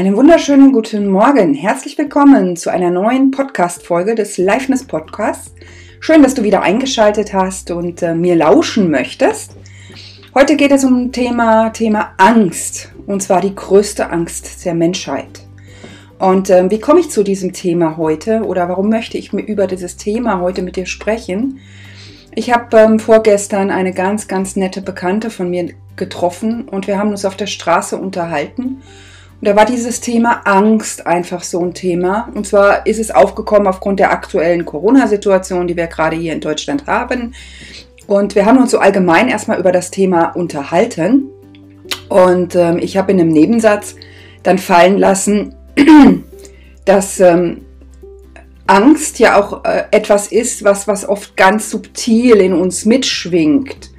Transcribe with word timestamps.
Einen 0.00 0.16
wunderschönen 0.16 0.72
guten 0.72 1.08
Morgen. 1.08 1.52
Herzlich 1.52 1.98
willkommen 1.98 2.56
zu 2.56 2.70
einer 2.70 2.88
neuen 2.88 3.32
Podcast-Folge 3.32 4.14
des 4.14 4.38
Liveness 4.38 4.82
Podcasts. 4.82 5.52
Schön, 6.00 6.22
dass 6.22 6.32
du 6.32 6.42
wieder 6.42 6.62
eingeschaltet 6.62 7.34
hast 7.34 7.70
und 7.70 8.00
äh, 8.00 8.14
mir 8.14 8.34
lauschen 8.34 8.90
möchtest. 8.90 9.56
Heute 10.34 10.56
geht 10.56 10.72
es 10.72 10.84
um 10.84 11.12
Thema, 11.12 11.68
Thema 11.68 12.14
Angst. 12.16 12.90
Und 13.06 13.22
zwar 13.22 13.42
die 13.42 13.54
größte 13.54 14.08
Angst 14.08 14.64
der 14.64 14.74
Menschheit. 14.74 15.42
Und 16.18 16.48
äh, 16.48 16.70
wie 16.70 16.80
komme 16.80 17.00
ich 17.00 17.10
zu 17.10 17.22
diesem 17.22 17.52
Thema 17.52 17.98
heute 17.98 18.44
oder 18.44 18.70
warum 18.70 18.88
möchte 18.88 19.18
ich 19.18 19.34
mir 19.34 19.42
über 19.42 19.66
dieses 19.66 19.98
Thema 19.98 20.40
heute 20.40 20.62
mit 20.62 20.76
dir 20.76 20.86
sprechen? 20.86 21.60
Ich 22.34 22.54
habe 22.54 22.74
ähm, 22.78 23.00
vorgestern 23.00 23.70
eine 23.70 23.92
ganz, 23.92 24.28
ganz 24.28 24.56
nette 24.56 24.80
Bekannte 24.80 25.28
von 25.28 25.50
mir 25.50 25.74
getroffen 25.96 26.66
und 26.70 26.86
wir 26.86 26.98
haben 26.98 27.10
uns 27.10 27.26
auf 27.26 27.36
der 27.36 27.48
Straße 27.48 27.98
unterhalten. 27.98 28.80
Und 29.40 29.48
da 29.48 29.56
war 29.56 29.64
dieses 29.64 30.02
Thema 30.02 30.42
Angst 30.44 31.06
einfach 31.06 31.42
so 31.42 31.64
ein 31.64 31.72
Thema. 31.72 32.28
Und 32.34 32.46
zwar 32.46 32.86
ist 32.86 33.00
es 33.00 33.10
aufgekommen 33.10 33.66
aufgrund 33.68 33.98
der 33.98 34.12
aktuellen 34.12 34.66
Corona-Situation, 34.66 35.66
die 35.66 35.76
wir 35.76 35.86
gerade 35.86 36.14
hier 36.14 36.34
in 36.34 36.40
Deutschland 36.40 36.86
haben. 36.86 37.34
Und 38.06 38.34
wir 38.34 38.44
haben 38.44 38.58
uns 38.58 38.72
so 38.72 38.78
allgemein 38.78 39.28
erstmal 39.28 39.58
über 39.58 39.72
das 39.72 39.90
Thema 39.90 40.32
unterhalten. 40.32 41.30
Und 42.10 42.54
ähm, 42.54 42.78
ich 42.80 42.98
habe 42.98 43.12
in 43.12 43.20
einem 43.20 43.30
Nebensatz 43.30 43.96
dann 44.42 44.58
fallen 44.58 44.98
lassen, 44.98 45.54
dass 46.84 47.18
ähm, 47.20 47.64
Angst 48.66 49.20
ja 49.20 49.40
auch 49.40 49.64
äh, 49.64 49.84
etwas 49.90 50.30
ist, 50.30 50.64
was, 50.64 50.86
was 50.86 51.08
oft 51.08 51.34
ganz 51.38 51.70
subtil 51.70 52.36
in 52.36 52.52
uns 52.52 52.84
mitschwingt. 52.84 53.89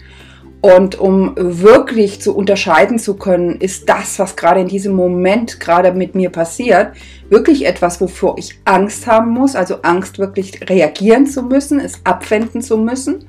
Und 0.61 0.99
um 0.99 1.33
wirklich 1.35 2.21
zu 2.21 2.35
unterscheiden 2.35 2.99
zu 2.99 3.15
können, 3.15 3.59
ist 3.59 3.89
das, 3.89 4.19
was 4.19 4.35
gerade 4.35 4.61
in 4.61 4.67
diesem 4.67 4.93
Moment 4.93 5.59
gerade 5.59 5.91
mit 5.91 6.13
mir 6.13 6.29
passiert, 6.29 6.91
wirklich 7.29 7.65
etwas, 7.65 7.99
wofür 7.99 8.35
ich 8.37 8.59
Angst 8.63 9.07
haben 9.07 9.31
muss, 9.31 9.55
also 9.55 9.77
Angst 9.81 10.19
wirklich 10.19 10.69
reagieren 10.69 11.25
zu 11.25 11.41
müssen, 11.41 11.79
es 11.79 12.01
abwenden 12.03 12.61
zu 12.61 12.77
müssen? 12.77 13.25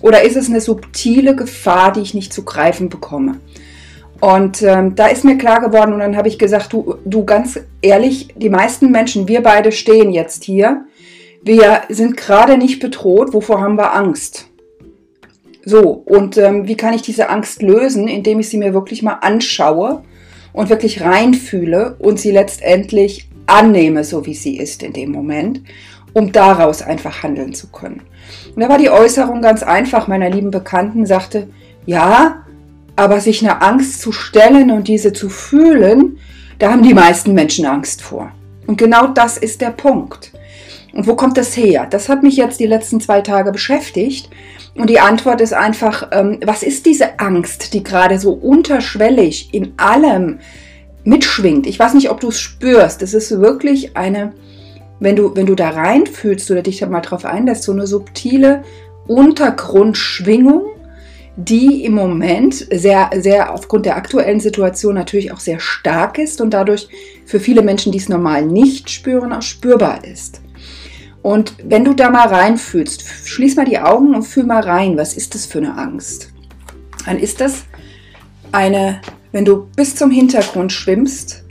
Oder 0.00 0.22
ist 0.22 0.36
es 0.36 0.48
eine 0.48 0.62
subtile 0.62 1.36
Gefahr, 1.36 1.92
die 1.92 2.00
ich 2.00 2.14
nicht 2.14 2.32
zu 2.32 2.42
greifen 2.42 2.88
bekomme? 2.88 3.38
Und 4.20 4.62
ähm, 4.62 4.94
da 4.94 5.08
ist 5.08 5.24
mir 5.24 5.36
klar 5.36 5.60
geworden 5.60 5.92
und 5.92 5.98
dann 5.98 6.16
habe 6.16 6.28
ich 6.28 6.38
gesagt, 6.38 6.72
du, 6.72 6.94
du 7.04 7.24
ganz 7.24 7.60
ehrlich, 7.82 8.28
die 8.36 8.50
meisten 8.50 8.90
Menschen, 8.90 9.28
wir 9.28 9.42
beide 9.42 9.72
stehen 9.72 10.12
jetzt 10.12 10.44
hier, 10.44 10.84
wir 11.42 11.82
sind 11.88 12.16
gerade 12.16 12.56
nicht 12.56 12.80
bedroht, 12.80 13.34
wovor 13.34 13.60
haben 13.60 13.76
wir 13.76 13.94
Angst? 13.94 14.51
So, 15.64 15.90
und 15.90 16.36
ähm, 16.38 16.66
wie 16.66 16.76
kann 16.76 16.94
ich 16.94 17.02
diese 17.02 17.28
Angst 17.28 17.62
lösen, 17.62 18.08
indem 18.08 18.40
ich 18.40 18.48
sie 18.48 18.58
mir 18.58 18.74
wirklich 18.74 19.02
mal 19.02 19.18
anschaue 19.20 20.02
und 20.52 20.70
wirklich 20.70 21.02
reinfühle 21.02 21.96
und 21.98 22.18
sie 22.18 22.32
letztendlich 22.32 23.28
annehme, 23.46 24.04
so 24.04 24.26
wie 24.26 24.34
sie 24.34 24.56
ist 24.56 24.82
in 24.82 24.92
dem 24.92 25.12
Moment, 25.12 25.62
um 26.12 26.32
daraus 26.32 26.82
einfach 26.82 27.22
handeln 27.22 27.54
zu 27.54 27.68
können. 27.68 28.02
Und 28.54 28.62
da 28.62 28.68
war 28.68 28.78
die 28.78 28.90
Äußerung 28.90 29.40
ganz 29.40 29.62
einfach 29.62 30.08
meiner 30.08 30.30
lieben 30.30 30.50
Bekannten, 30.50 31.06
sagte, 31.06 31.48
ja, 31.86 32.44
aber 32.96 33.20
sich 33.20 33.42
einer 33.42 33.62
Angst 33.62 34.00
zu 34.00 34.12
stellen 34.12 34.70
und 34.70 34.88
diese 34.88 35.12
zu 35.12 35.28
fühlen, 35.28 36.18
da 36.58 36.70
haben 36.70 36.82
die 36.82 36.94
meisten 36.94 37.34
Menschen 37.34 37.66
Angst 37.66 38.02
vor. 38.02 38.30
Und 38.66 38.78
genau 38.78 39.08
das 39.08 39.38
ist 39.38 39.60
der 39.60 39.70
Punkt. 39.70 40.32
Und 40.92 41.06
wo 41.06 41.14
kommt 41.14 41.38
das 41.38 41.56
her? 41.56 41.86
Das 41.88 42.08
hat 42.08 42.22
mich 42.22 42.36
jetzt 42.36 42.60
die 42.60 42.66
letzten 42.66 43.00
zwei 43.00 43.22
Tage 43.22 43.50
beschäftigt. 43.50 44.28
Und 44.74 44.90
die 44.90 45.00
Antwort 45.00 45.40
ist 45.40 45.54
einfach, 45.54 46.08
ähm, 46.12 46.40
was 46.44 46.62
ist 46.62 46.86
diese 46.86 47.18
Angst, 47.18 47.74
die 47.74 47.82
gerade 47.82 48.18
so 48.18 48.32
unterschwellig 48.32 49.52
in 49.52 49.72
allem 49.78 50.38
mitschwingt? 51.04 51.66
Ich 51.66 51.78
weiß 51.78 51.94
nicht, 51.94 52.10
ob 52.10 52.20
du 52.20 52.28
es 52.28 52.40
spürst. 52.40 53.02
Es 53.02 53.14
ist 53.14 53.30
wirklich 53.40 53.96
eine, 53.96 54.32
wenn 55.00 55.16
du, 55.16 55.34
wenn 55.34 55.46
du 55.46 55.54
da 55.54 55.70
reinfühlst 55.70 56.50
oder 56.50 56.62
dich 56.62 56.78
da 56.78 56.86
mal 56.86 57.00
drauf 57.00 57.24
einlässt, 57.24 57.64
so 57.64 57.72
eine 57.72 57.86
subtile 57.86 58.62
Untergrundschwingung, 59.06 60.62
die 61.36 61.84
im 61.84 61.94
Moment 61.94 62.54
sehr, 62.70 63.10
sehr 63.16 63.54
aufgrund 63.54 63.86
der 63.86 63.96
aktuellen 63.96 64.40
Situation 64.40 64.94
natürlich 64.94 65.32
auch 65.32 65.40
sehr 65.40 65.60
stark 65.60 66.18
ist 66.18 66.42
und 66.42 66.50
dadurch 66.50 66.88
für 67.24 67.40
viele 67.40 67.62
Menschen, 67.62 67.92
die 67.92 67.98
es 67.98 68.10
normal 68.10 68.44
nicht 68.44 68.90
spüren, 68.90 69.32
auch 69.32 69.42
spürbar 69.42 70.04
ist. 70.04 70.42
Und 71.22 71.54
wenn 71.62 71.84
du 71.84 71.94
da 71.94 72.10
mal 72.10 72.28
reinfühlst, 72.28 73.04
schließ 73.24 73.56
mal 73.56 73.64
die 73.64 73.78
Augen 73.78 74.14
und 74.14 74.24
fühl 74.24 74.44
mal 74.44 74.62
rein, 74.62 74.96
was 74.96 75.14
ist 75.14 75.34
das 75.34 75.46
für 75.46 75.58
eine 75.58 75.78
Angst? 75.78 76.32
Dann 77.06 77.18
ist 77.18 77.40
das 77.40 77.64
eine, 78.50 79.00
wenn 79.30 79.44
du 79.44 79.68
bis 79.76 79.94
zum 79.94 80.10
Hintergrund 80.10 80.72
schwimmst, 80.72 81.44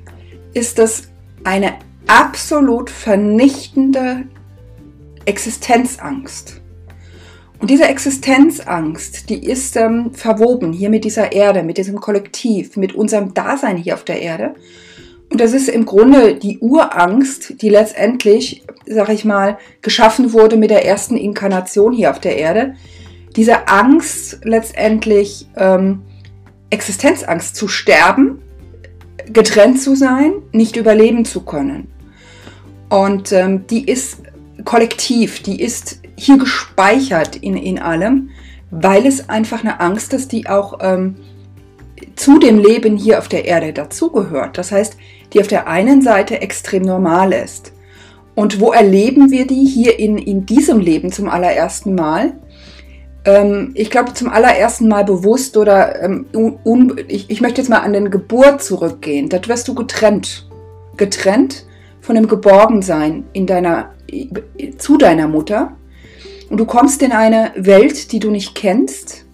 ist 0.54 0.78
das 0.78 1.04
eine 1.44 1.76
absolut 2.08 2.90
vernichtende 2.90 4.24
Existenzangst. 5.26 6.62
Und 7.60 7.70
diese 7.70 7.86
Existenzangst, 7.86 9.30
die 9.30 9.46
ist 9.46 9.78
ähm, 9.78 10.14
verwoben 10.14 10.74
hier 10.74 10.90
mit 10.90 11.06
dieser 11.06 11.32
Erde, 11.32 11.64
mit 11.64 11.78
diesem 11.78 12.02
Kollektiv, 12.02 12.76
mit 12.76 12.96
unserem 12.96 13.34
Dasein 13.34 13.78
hier 13.78 13.94
auf 13.94 14.04
der 14.04 14.20
Erde. 14.20 14.56
Und 15.32 15.40
das 15.40 15.54
ist 15.54 15.70
im 15.70 15.86
Grunde 15.86 16.36
die 16.36 16.60
Urangst, 16.60 17.62
die 17.62 17.70
letztendlich, 17.70 18.64
sag 18.86 19.08
ich 19.08 19.24
mal, 19.24 19.58
geschaffen 19.82 20.34
wurde 20.34 20.58
mit 20.58 20.72
der 20.72 20.86
ersten 20.86 21.16
Inkarnation 21.16 21.94
hier 21.94 22.12
auf 22.12 22.20
der 22.20 22.38
Erde. 22.38 22.76
Diese 23.38 23.70
Angst 23.70 24.42
letztendlich, 24.44 25.48
ähm, 25.56 26.02
Existenzangst 26.70 27.56
zu 27.56 27.70
sterben, 27.70 28.42
getrennt 29.32 29.82
zu 29.82 29.96
sein, 29.96 30.34
nicht 30.52 30.76
überleben 30.76 31.24
zu 31.24 31.42
können. 31.42 31.88
Und 32.90 33.32
ähm, 33.32 33.66
die 33.68 33.86
ist 33.90 34.18
kollektiv, 34.66 35.42
die 35.44 35.62
ist 35.62 36.02
hier 36.18 36.38
gespeichert 36.38 37.38
in, 37.38 37.56
in 37.56 37.80
allem, 37.80 38.32
weil 38.70 39.06
es 39.06 39.30
einfach 39.30 39.62
eine 39.62 39.80
Angst 39.80 40.14
ist, 40.14 40.34
die 40.34 40.48
auch 40.48 40.80
ähm, 40.82 41.16
zu 42.16 42.40
dem 42.40 42.60
Leben 42.60 42.98
hier 42.98 43.20
auf 43.20 43.28
der 43.28 43.46
Erde 43.46 43.74
dazugehört. 43.74 44.58
Das 44.58 44.72
heißt, 44.72 44.98
die 45.34 45.42
auf 45.42 45.48
der 45.48 45.68
einen 45.68 46.02
Seite 46.02 46.42
extrem 46.42 46.84
normal 46.84 47.34
ist. 47.34 47.74
Und 48.36 48.60
wo 48.60 48.72
erleben 48.72 49.32
wir 49.32 49.46
die 49.46 49.66
hier 49.66 50.00
in, 50.00 50.18
in 50.18 50.46
diesem 50.46 50.80
Leben 50.80 51.12
zum 51.12 51.30
allerersten 51.30 51.96
Mal? 51.96 52.34
Ähm, 53.26 53.72
ich 53.76 53.90
glaube, 53.90 54.14
zum 54.14 54.30
allerersten 54.30 54.88
Mal 54.88 55.04
bewusst 55.04 55.58
oder 55.58 56.02
ähm, 56.02 56.26
un, 56.34 57.00
ich, 57.08 57.30
ich 57.30 57.42
möchte 57.42 57.62
jetzt 57.62 57.70
mal 57.70 57.80
an 57.80 57.94
den 57.94 58.10
Geburt 58.10 58.64
zurückgehen. 58.64 59.30
Dort 59.30 59.48
wirst 59.48 59.68
du 59.68 59.76
getrennt. 59.76 60.50
Getrennt 60.98 61.66
von 62.02 62.16
dem 62.16 62.28
Geborgensein 62.28 63.26
in 63.34 63.46
deiner, 63.46 63.92
zu 64.78 64.98
deiner 64.98 65.28
Mutter 65.28 65.76
und 66.50 66.58
du 66.58 66.66
kommst 66.66 67.02
in 67.02 67.14
eine 67.14 67.52
Welt, 67.56 68.12
die 68.12 68.20
du 68.20 68.30
nicht 68.30 68.56
kennst. 68.56 69.26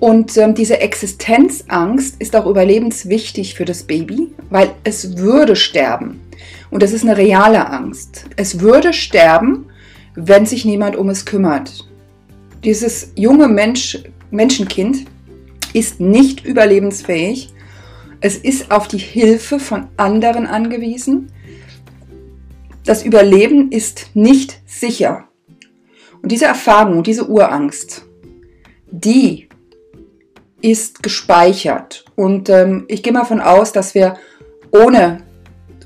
Und 0.00 0.36
ähm, 0.36 0.54
diese 0.54 0.80
Existenzangst 0.80 2.16
ist 2.20 2.36
auch 2.36 2.46
überlebenswichtig 2.46 3.54
für 3.54 3.64
das 3.64 3.82
Baby, 3.82 4.32
weil 4.50 4.70
es 4.84 5.16
würde 5.16 5.56
sterben. 5.56 6.20
Und 6.70 6.82
das 6.82 6.92
ist 6.92 7.02
eine 7.02 7.16
reale 7.16 7.68
Angst. 7.68 8.26
Es 8.36 8.60
würde 8.60 8.92
sterben, 8.92 9.66
wenn 10.14 10.46
sich 10.46 10.64
niemand 10.64 10.96
um 10.96 11.08
es 11.08 11.24
kümmert. 11.24 11.88
Dieses 12.62 13.12
junge 13.16 13.48
Mensch, 13.48 13.98
Menschenkind 14.30 15.06
ist 15.72 16.00
nicht 16.00 16.44
überlebensfähig. 16.44 17.52
Es 18.20 18.36
ist 18.36 18.70
auf 18.70 18.88
die 18.88 18.98
Hilfe 18.98 19.58
von 19.58 19.88
anderen 19.96 20.46
angewiesen. 20.46 21.32
Das 22.84 23.04
Überleben 23.04 23.70
ist 23.70 24.10
nicht 24.14 24.60
sicher. 24.66 25.24
Und 26.22 26.32
diese 26.32 26.46
Erfahrung, 26.46 27.02
diese 27.02 27.28
Urangst, 27.28 28.04
die 28.90 29.47
ist 30.60 31.02
gespeichert. 31.02 32.04
Und 32.16 32.48
ähm, 32.48 32.84
ich 32.88 33.02
gehe 33.02 33.12
mal 33.12 33.24
von 33.24 33.40
aus, 33.40 33.72
dass 33.72 33.94
wir 33.94 34.16
ohne, 34.70 35.18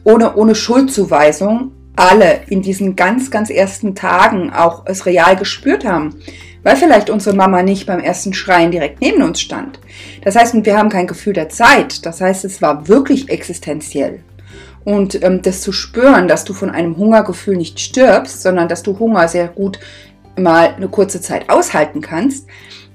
ohne, 0.05 0.35
ohne 0.35 0.55
Schuldzuweisung 0.55 1.73
alle 1.95 2.41
in 2.49 2.63
diesen 2.63 2.97
ganz, 2.97 3.31
ganz 3.31 3.51
ersten 3.51 3.95
Tagen 3.95 4.53
auch 4.53 4.85
es 4.87 5.05
real 5.05 5.37
gespürt 5.37 5.85
haben. 5.85 6.17
Weil 6.63 6.77
vielleicht 6.77 7.11
unsere 7.11 7.37
Mama 7.37 7.63
nicht 7.63 7.87
beim 7.87 7.99
ersten 7.99 8.33
Schreien 8.33 8.71
direkt 8.71 9.01
neben 9.01 9.23
uns 9.23 9.41
stand. 9.41 9.81
Das 10.25 10.37
heißt, 10.37 10.65
wir 10.65 10.79
haben 10.79 10.91
kein 10.91 11.09
Gefühl 11.09 11.33
der 11.33 11.49
Zeit. 11.49 12.07
Das 12.07 12.21
heißt, 12.21 12.45
es 12.45 12.63
war 12.63 12.89
wirklich 12.89 13.29
existenziell. 13.29 14.21
Und 14.85 15.23
ähm, 15.23 15.43
das 15.43 15.61
zu 15.61 15.73
spüren, 15.73 16.29
dass 16.29 16.45
du 16.45 16.55
von 16.55 16.71
einem 16.71 16.97
Hungergefühl 16.97 17.57
nicht 17.57 17.79
stirbst, 17.81 18.43
sondern 18.43 18.69
dass 18.69 18.83
du 18.83 18.99
Hunger 18.99 19.29
sehr 19.29 19.49
gut 19.49 19.79
mal 20.37 20.75
eine 20.75 20.89
kurze 20.89 21.21
Zeit 21.21 21.51
aushalten 21.51 22.01
kannst, 22.01 22.47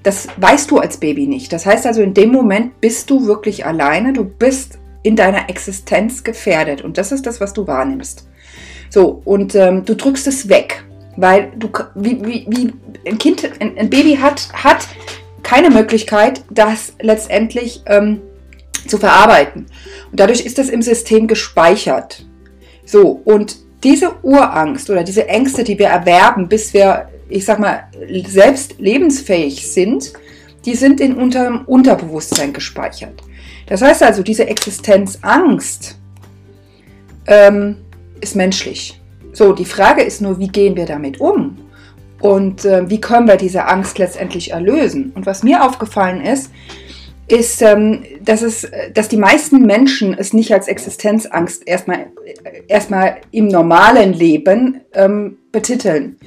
das 0.07 0.29
weißt 0.37 0.71
du 0.71 0.77
als 0.77 0.95
Baby 0.95 1.27
nicht. 1.27 1.51
Das 1.51 1.65
heißt 1.65 1.85
also, 1.85 2.01
in 2.01 2.13
dem 2.13 2.31
Moment 2.31 2.79
bist 2.79 3.09
du 3.09 3.27
wirklich 3.27 3.65
alleine, 3.65 4.13
du 4.13 4.23
bist 4.23 4.79
in 5.03 5.17
deiner 5.17 5.49
Existenz 5.49 6.23
gefährdet 6.23 6.81
und 6.81 6.97
das 6.97 7.11
ist 7.11 7.25
das, 7.25 7.41
was 7.41 7.51
du 7.51 7.67
wahrnimmst. 7.67 8.25
So, 8.89 9.21
und 9.25 9.53
ähm, 9.55 9.83
du 9.83 9.97
drückst 9.97 10.25
es 10.27 10.47
weg, 10.47 10.85
weil 11.17 11.51
du, 11.57 11.69
wie, 11.95 12.25
wie, 12.25 12.45
wie 12.47 12.73
ein 13.05 13.17
Kind, 13.17 13.49
ein, 13.59 13.77
ein, 13.77 13.89
Baby 13.89 14.15
hat, 14.15 14.47
hat 14.53 14.87
keine 15.43 15.69
Möglichkeit, 15.69 16.41
das 16.51 16.93
letztendlich 17.01 17.83
ähm, 17.85 18.21
zu 18.87 18.97
verarbeiten. 18.97 19.65
Und 20.09 20.21
dadurch 20.21 20.45
ist 20.45 20.57
das 20.57 20.69
im 20.69 20.81
System 20.81 21.27
gespeichert. 21.27 22.25
So, 22.85 23.21
und 23.25 23.57
diese 23.83 24.23
Urangst 24.23 24.89
oder 24.89 25.03
diese 25.03 25.27
Ängste, 25.27 25.65
die 25.65 25.77
wir 25.77 25.87
erwerben, 25.87 26.47
bis 26.47 26.73
wir, 26.73 27.09
ich 27.29 27.45
sag 27.45 27.59
mal, 27.59 27.83
selbst 28.27 28.75
lebensfähig 28.79 29.71
sind, 29.71 30.13
die 30.65 30.75
sind 30.75 30.99
in 30.99 31.15
unserem 31.15 31.65
Unterbewusstsein 31.65 32.53
gespeichert. 32.53 33.21
Das 33.67 33.81
heißt 33.81 34.03
also, 34.03 34.23
diese 34.23 34.47
Existenzangst 34.47 35.97
ähm, 37.27 37.77
ist 38.21 38.35
menschlich. 38.35 38.99
So, 39.33 39.53
die 39.53 39.65
Frage 39.65 40.03
ist 40.03 40.21
nur, 40.21 40.39
wie 40.39 40.47
gehen 40.47 40.75
wir 40.75 40.85
damit 40.85 41.19
um? 41.19 41.57
Und 42.19 42.65
äh, 42.65 42.89
wie 42.89 42.99
können 42.99 43.27
wir 43.27 43.37
diese 43.37 43.65
Angst 43.65 43.99
letztendlich 43.99 44.51
erlösen? 44.51 45.11
Und 45.13 45.25
was 45.25 45.43
mir 45.43 45.63
aufgefallen 45.63 46.21
ist, 46.21 46.51
ist, 47.27 47.61
ähm, 47.61 48.03
dass, 48.21 48.41
es, 48.41 48.69
dass 48.93 49.09
die 49.09 49.17
meisten 49.17 49.61
Menschen 49.61 50.17
es 50.17 50.33
nicht 50.33 50.53
als 50.53 50.67
Existenzangst 50.67 51.67
erstmal, 51.67 52.07
erstmal 52.67 53.17
im 53.31 53.47
normalen 53.47 54.13
Leben 54.13 54.81
ähm, 54.93 55.37
betiteln. 55.51 56.17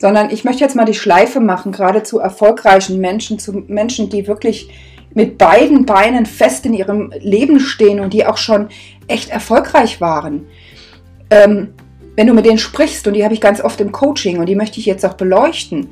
Sondern 0.00 0.30
ich 0.30 0.44
möchte 0.44 0.64
jetzt 0.64 0.74
mal 0.74 0.86
die 0.86 0.94
Schleife 0.94 1.40
machen, 1.40 1.72
gerade 1.72 2.02
zu 2.02 2.18
erfolgreichen 2.18 2.98
Menschen, 3.00 3.38
zu 3.38 3.52
Menschen, 3.68 4.08
die 4.08 4.26
wirklich 4.26 4.70
mit 5.14 5.38
beiden 5.38 5.86
Beinen 5.86 6.26
fest 6.26 6.66
in 6.66 6.74
ihrem 6.74 7.12
Leben 7.20 7.60
stehen 7.60 8.00
und 8.00 8.12
die 8.12 8.26
auch 8.26 8.36
schon 8.36 8.68
echt 9.08 9.30
erfolgreich 9.30 10.00
waren. 10.00 10.46
Ähm, 11.30 11.74
wenn 12.16 12.26
du 12.26 12.34
mit 12.34 12.46
denen 12.46 12.58
sprichst, 12.58 13.06
und 13.06 13.14
die 13.14 13.24
habe 13.24 13.34
ich 13.34 13.40
ganz 13.40 13.60
oft 13.60 13.80
im 13.80 13.92
Coaching 13.92 14.38
und 14.38 14.46
die 14.46 14.56
möchte 14.56 14.80
ich 14.80 14.86
jetzt 14.86 15.04
auch 15.04 15.14
beleuchten, 15.14 15.90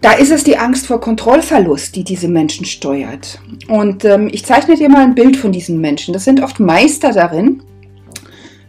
da 0.00 0.12
ist 0.12 0.30
es 0.30 0.44
die 0.44 0.56
Angst 0.56 0.86
vor 0.86 1.00
Kontrollverlust, 1.00 1.96
die 1.96 2.04
diese 2.04 2.28
Menschen 2.28 2.64
steuert. 2.64 3.40
Und 3.66 4.04
ähm, 4.04 4.28
ich 4.30 4.44
zeichne 4.44 4.76
dir 4.76 4.88
mal 4.88 5.02
ein 5.02 5.14
Bild 5.14 5.36
von 5.36 5.52
diesen 5.52 5.80
Menschen. 5.80 6.12
Das 6.12 6.24
sind 6.24 6.42
oft 6.42 6.60
Meister 6.60 7.12
darin, 7.12 7.62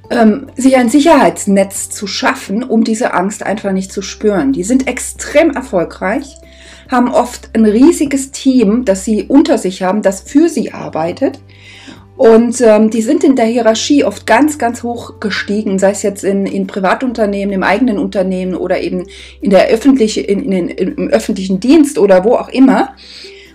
ähm, 0.10 0.48
sich 0.56 0.78
ein 0.78 0.90
Sicherheitsnetz 0.90 1.90
zu 1.90 2.08
schaffen, 2.08 2.64
um 2.64 2.84
diese 2.84 3.14
Angst 3.14 3.44
einfach 3.44 3.72
nicht 3.72 3.92
zu 3.92 4.02
spüren. 4.02 4.54
Die 4.54 4.64
sind 4.64 4.88
extrem 4.88 5.52
erfolgreich, 5.52 6.38
haben 6.90 7.10
oft 7.10 7.50
ein 7.54 7.66
riesiges 7.66 8.32
Team, 8.32 8.86
das 8.86 9.04
sie 9.04 9.24
unter 9.24 9.58
sich 9.58 9.84
haben, 9.84 10.02
das 10.02 10.22
für 10.22 10.50
sie 10.50 10.74
arbeitet 10.74 11.40
und 12.18 12.62
ähm, 12.62 12.90
die 12.90 13.04
sind 13.04 13.24
in 13.24 13.36
der 13.36 13.46
Hierarchie 13.46 14.04
oft 14.04 14.26
ganz, 14.26 14.58
ganz 14.58 14.82
hoch 14.82 15.20
gestiegen, 15.20 15.78
sei 15.78 15.92
es 15.92 16.02
jetzt 16.02 16.24
in, 16.24 16.48
in 16.48 16.66
Privatunternehmen, 16.66 17.54
im 17.54 17.62
eigenen 17.62 18.00
Unternehmen 18.00 18.56
oder 18.56 18.82
eben 18.82 19.06
in 19.40 19.52
der 19.52 19.68
öffentliche, 19.68 20.22
in, 20.22 20.52
in, 20.52 20.68
im 20.68 21.10
öffentlichen 21.10 21.60
Dienst 21.60 22.00
oder 22.00 22.26
wo 22.26 22.34
auch 22.34 22.50
immer. 22.50 22.96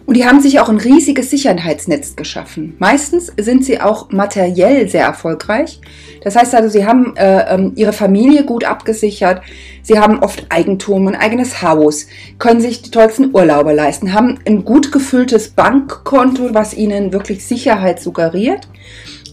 Und 0.04 0.16
die 0.16 0.26
haben 0.26 0.40
sich 0.40 0.58
auch 0.58 0.68
ein 0.68 0.78
riesiges 0.78 1.30
Sicherheitsnetz 1.30 2.16
geschaffen. 2.16 2.74
Meistens 2.78 3.32
sind 3.38 3.64
sie 3.64 3.80
auch 3.80 4.10
materiell 4.10 4.88
sehr 4.88 5.04
erfolgreich. 5.04 5.80
Das 6.24 6.36
heißt 6.36 6.54
also, 6.54 6.68
sie 6.68 6.84
haben 6.84 7.16
äh, 7.16 7.54
ähm, 7.54 7.72
ihre 7.76 7.92
Familie 7.92 8.44
gut 8.44 8.64
abgesichert, 8.64 9.42
sie 9.82 9.98
haben 9.98 10.18
oft 10.20 10.46
Eigentum, 10.48 11.08
ein 11.08 11.14
eigenes 11.14 11.62
Haus, 11.62 12.06
können 12.38 12.60
sich 12.60 12.82
die 12.82 12.90
tollsten 12.90 13.34
Urlaube 13.34 13.72
leisten, 13.72 14.12
haben 14.12 14.38
ein 14.46 14.64
gut 14.64 14.92
gefülltes 14.92 15.50
Bankkonto, 15.50 16.52
was 16.52 16.74
ihnen 16.74 17.12
wirklich 17.12 17.44
Sicherheit 17.44 18.00
suggeriert. 18.00 18.68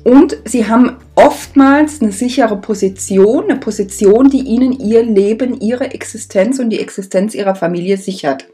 Und 0.03 0.37
sie 0.45 0.67
haben 0.67 0.97
oftmals 1.15 2.01
eine 2.01 2.11
sichere 2.11 2.57
Position, 2.57 3.45
eine 3.49 3.59
Position, 3.59 4.29
die 4.29 4.41
ihnen 4.41 4.71
ihr 4.71 5.03
Leben, 5.03 5.59
ihre 5.59 5.91
Existenz 5.91 6.59
und 6.59 6.69
die 6.69 6.79
Existenz 6.79 7.35
ihrer 7.35 7.55
Familie 7.55 7.97
sichert. 7.97 8.45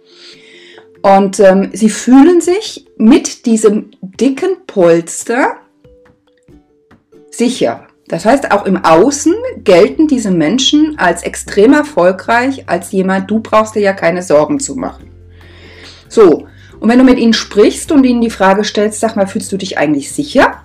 Und 1.06 1.40
ähm, 1.40 1.70
sie 1.72 1.92
fühlen 1.92 2.42
sich 2.42 2.88
mit 2.98 3.46
diesem 3.46 3.92
dicken 4.02 4.66
Polster 4.66 5.58
sicher. 7.30 7.86
Das 8.08 8.26
heißt, 8.26 8.52
auch 8.52 8.66
im 8.66 8.84
Außen 8.84 9.36
gelten 9.64 10.08
diese 10.08 10.32
Menschen 10.32 10.98
als 10.98 11.22
extrem 11.22 11.74
erfolgreich, 11.74 12.68
als 12.68 12.92
jemand, 12.92 13.30
du 13.30 13.40
brauchst 13.40 13.76
dir 13.76 13.82
ja 13.82 13.94
keine 13.94 14.24
Sorgen 14.24 14.60
zu 14.60 14.76
machen. 14.76 15.12
So, 16.10 16.48
und 16.80 16.90
wenn 16.90 16.98
du 16.98 17.06
mit 17.06 17.20
ihnen 17.20 17.34
sprichst 17.34 17.92
und 17.92 18.04
ihnen 18.04 18.22
die 18.22 18.32
Frage 18.32 18.64
stellst, 18.64 19.00
sag 19.00 19.16
mal, 19.16 19.28
fühlst 19.28 19.52
du 19.52 19.58
dich 19.58 19.78
eigentlich 19.78 20.12
sicher? 20.12 20.64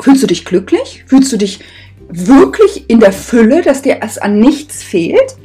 Fühlst 0.00 0.22
du 0.22 0.26
dich 0.26 0.46
glücklich? 0.46 1.04
Fühlst 1.06 1.30
du 1.30 1.36
dich 1.36 1.60
wirklich 2.08 2.88
in 2.88 3.00
der 3.00 3.12
Fülle, 3.12 3.60
dass 3.60 3.82
dir 3.82 3.98
es 4.00 4.16
an 4.16 4.38
nichts 4.38 4.82
fehlt? 4.82 5.36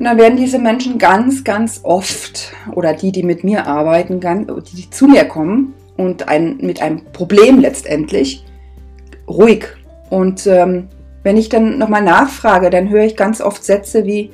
Und 0.00 0.06
dann 0.06 0.16
werden 0.16 0.38
diese 0.38 0.58
Menschen 0.58 0.96
ganz, 0.96 1.44
ganz 1.44 1.80
oft, 1.82 2.54
oder 2.74 2.94
die, 2.94 3.12
die 3.12 3.22
mit 3.22 3.44
mir 3.44 3.66
arbeiten, 3.66 4.18
die, 4.18 4.76
die 4.76 4.88
zu 4.88 5.06
mir 5.06 5.26
kommen 5.26 5.74
und 5.98 6.26
ein, 6.26 6.56
mit 6.62 6.80
einem 6.80 7.04
Problem 7.12 7.60
letztendlich, 7.60 8.46
ruhig. 9.28 9.66
Und 10.08 10.46
ähm, 10.46 10.88
wenn 11.22 11.36
ich 11.36 11.50
dann 11.50 11.76
nochmal 11.76 12.00
nachfrage, 12.00 12.70
dann 12.70 12.88
höre 12.88 13.04
ich 13.04 13.14
ganz 13.14 13.42
oft 13.42 13.62
Sätze 13.62 14.06
wie, 14.06 14.30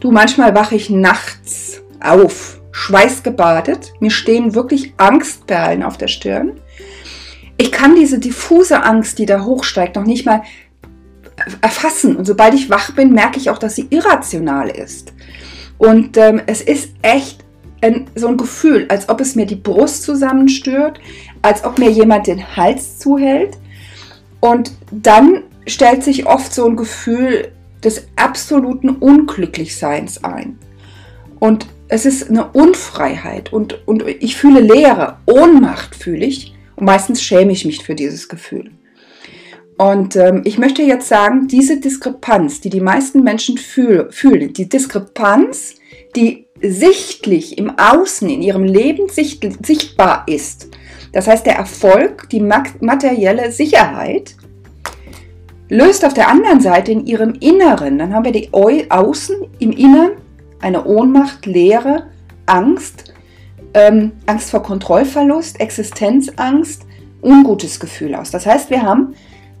du, 0.00 0.10
manchmal 0.10 0.54
wache 0.54 0.74
ich 0.74 0.88
nachts 0.88 1.82
auf, 2.00 2.62
schweißgebadet, 2.72 3.92
mir 4.00 4.10
stehen 4.10 4.54
wirklich 4.54 4.94
Angstperlen 4.96 5.82
auf 5.82 5.98
der 5.98 6.08
Stirn. 6.08 6.52
Ich 7.58 7.72
kann 7.72 7.94
diese 7.94 8.18
diffuse 8.18 8.82
Angst, 8.82 9.18
die 9.18 9.26
da 9.26 9.44
hochsteigt, 9.44 9.96
noch 9.96 10.06
nicht 10.06 10.24
mal 10.24 10.44
erfassen. 11.60 12.16
Und 12.16 12.24
sobald 12.24 12.54
ich 12.54 12.70
wach 12.70 12.92
bin, 12.92 13.12
merke 13.12 13.38
ich 13.38 13.50
auch, 13.50 13.58
dass 13.58 13.76
sie 13.76 13.86
irrational 13.90 14.68
ist. 14.68 15.12
Und 15.78 16.16
ähm, 16.16 16.40
es 16.46 16.60
ist 16.60 16.90
echt 17.02 17.44
ein, 17.80 18.06
so 18.14 18.28
ein 18.28 18.36
Gefühl, 18.36 18.86
als 18.88 19.08
ob 19.08 19.20
es 19.20 19.34
mir 19.34 19.46
die 19.46 19.56
Brust 19.56 20.04
zusammenstört, 20.04 21.00
als 21.42 21.64
ob 21.64 21.78
mir 21.78 21.90
jemand 21.90 22.26
den 22.26 22.56
Hals 22.56 22.98
zuhält. 22.98 23.58
Und 24.40 24.72
dann 24.90 25.42
stellt 25.66 26.02
sich 26.02 26.26
oft 26.26 26.52
so 26.52 26.66
ein 26.66 26.76
Gefühl 26.76 27.52
des 27.82 28.06
absoluten 28.16 28.90
Unglücklichseins 28.90 30.24
ein. 30.24 30.58
Und 31.40 31.66
es 31.88 32.06
ist 32.06 32.30
eine 32.30 32.48
Unfreiheit 32.48 33.52
und, 33.52 33.86
und 33.86 34.06
ich 34.06 34.36
fühle 34.36 34.60
Leere, 34.60 35.18
Ohnmacht 35.26 35.94
fühle 35.94 36.24
ich 36.24 36.54
und 36.76 36.86
meistens 36.86 37.22
schäme 37.22 37.52
ich 37.52 37.64
mich 37.64 37.84
für 37.84 37.94
dieses 37.94 38.28
Gefühl. 38.28 38.70
Und 39.84 40.16
ähm, 40.16 40.40
ich 40.46 40.56
möchte 40.56 40.80
jetzt 40.80 41.08
sagen, 41.08 41.46
diese 41.46 41.78
Diskrepanz, 41.78 42.62
die 42.62 42.70
die 42.70 42.80
meisten 42.80 43.22
Menschen 43.22 43.58
fühl 43.58 44.08
fühlen, 44.10 44.54
die 44.54 44.66
Diskrepanz, 44.66 45.74
die 46.16 46.46
sichtlich 46.62 47.58
im 47.58 47.70
Außen, 47.78 48.30
in 48.30 48.40
ihrem 48.40 48.64
Leben 48.64 49.10
sicht 49.10 49.46
sichtbar 49.66 50.24
ist, 50.26 50.68
das 51.12 51.26
heißt 51.26 51.44
der 51.44 51.56
Erfolg, 51.56 52.30
die 52.30 52.40
materielle 52.40 53.52
Sicherheit, 53.52 54.36
löst 55.68 56.06
auf 56.06 56.14
der 56.14 56.28
anderen 56.28 56.62
Seite 56.62 56.90
in 56.90 57.04
ihrem 57.04 57.34
Inneren, 57.40 57.98
dann 57.98 58.14
haben 58.14 58.24
wir 58.24 58.32
die 58.32 58.54
Außen 58.54 59.36
im 59.58 59.72
Inneren 59.72 60.12
eine 60.62 60.86
Ohnmacht, 60.86 61.44
Leere, 61.44 62.06
Angst, 62.46 63.12
ähm, 63.74 64.12
Angst 64.24 64.50
vor 64.50 64.62
Kontrollverlust, 64.62 65.60
Existenzangst, 65.60 66.86
ungutes 67.20 67.78
Gefühl 67.78 68.14
aus. 68.14 68.30
Das 68.30 68.46
heißt, 68.46 68.70
wir 68.70 68.80
haben 68.80 69.14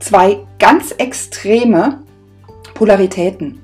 zwei 0.04 0.38
ganz 0.58 0.92
extreme 0.92 2.02
Polaritäten. 2.74 3.60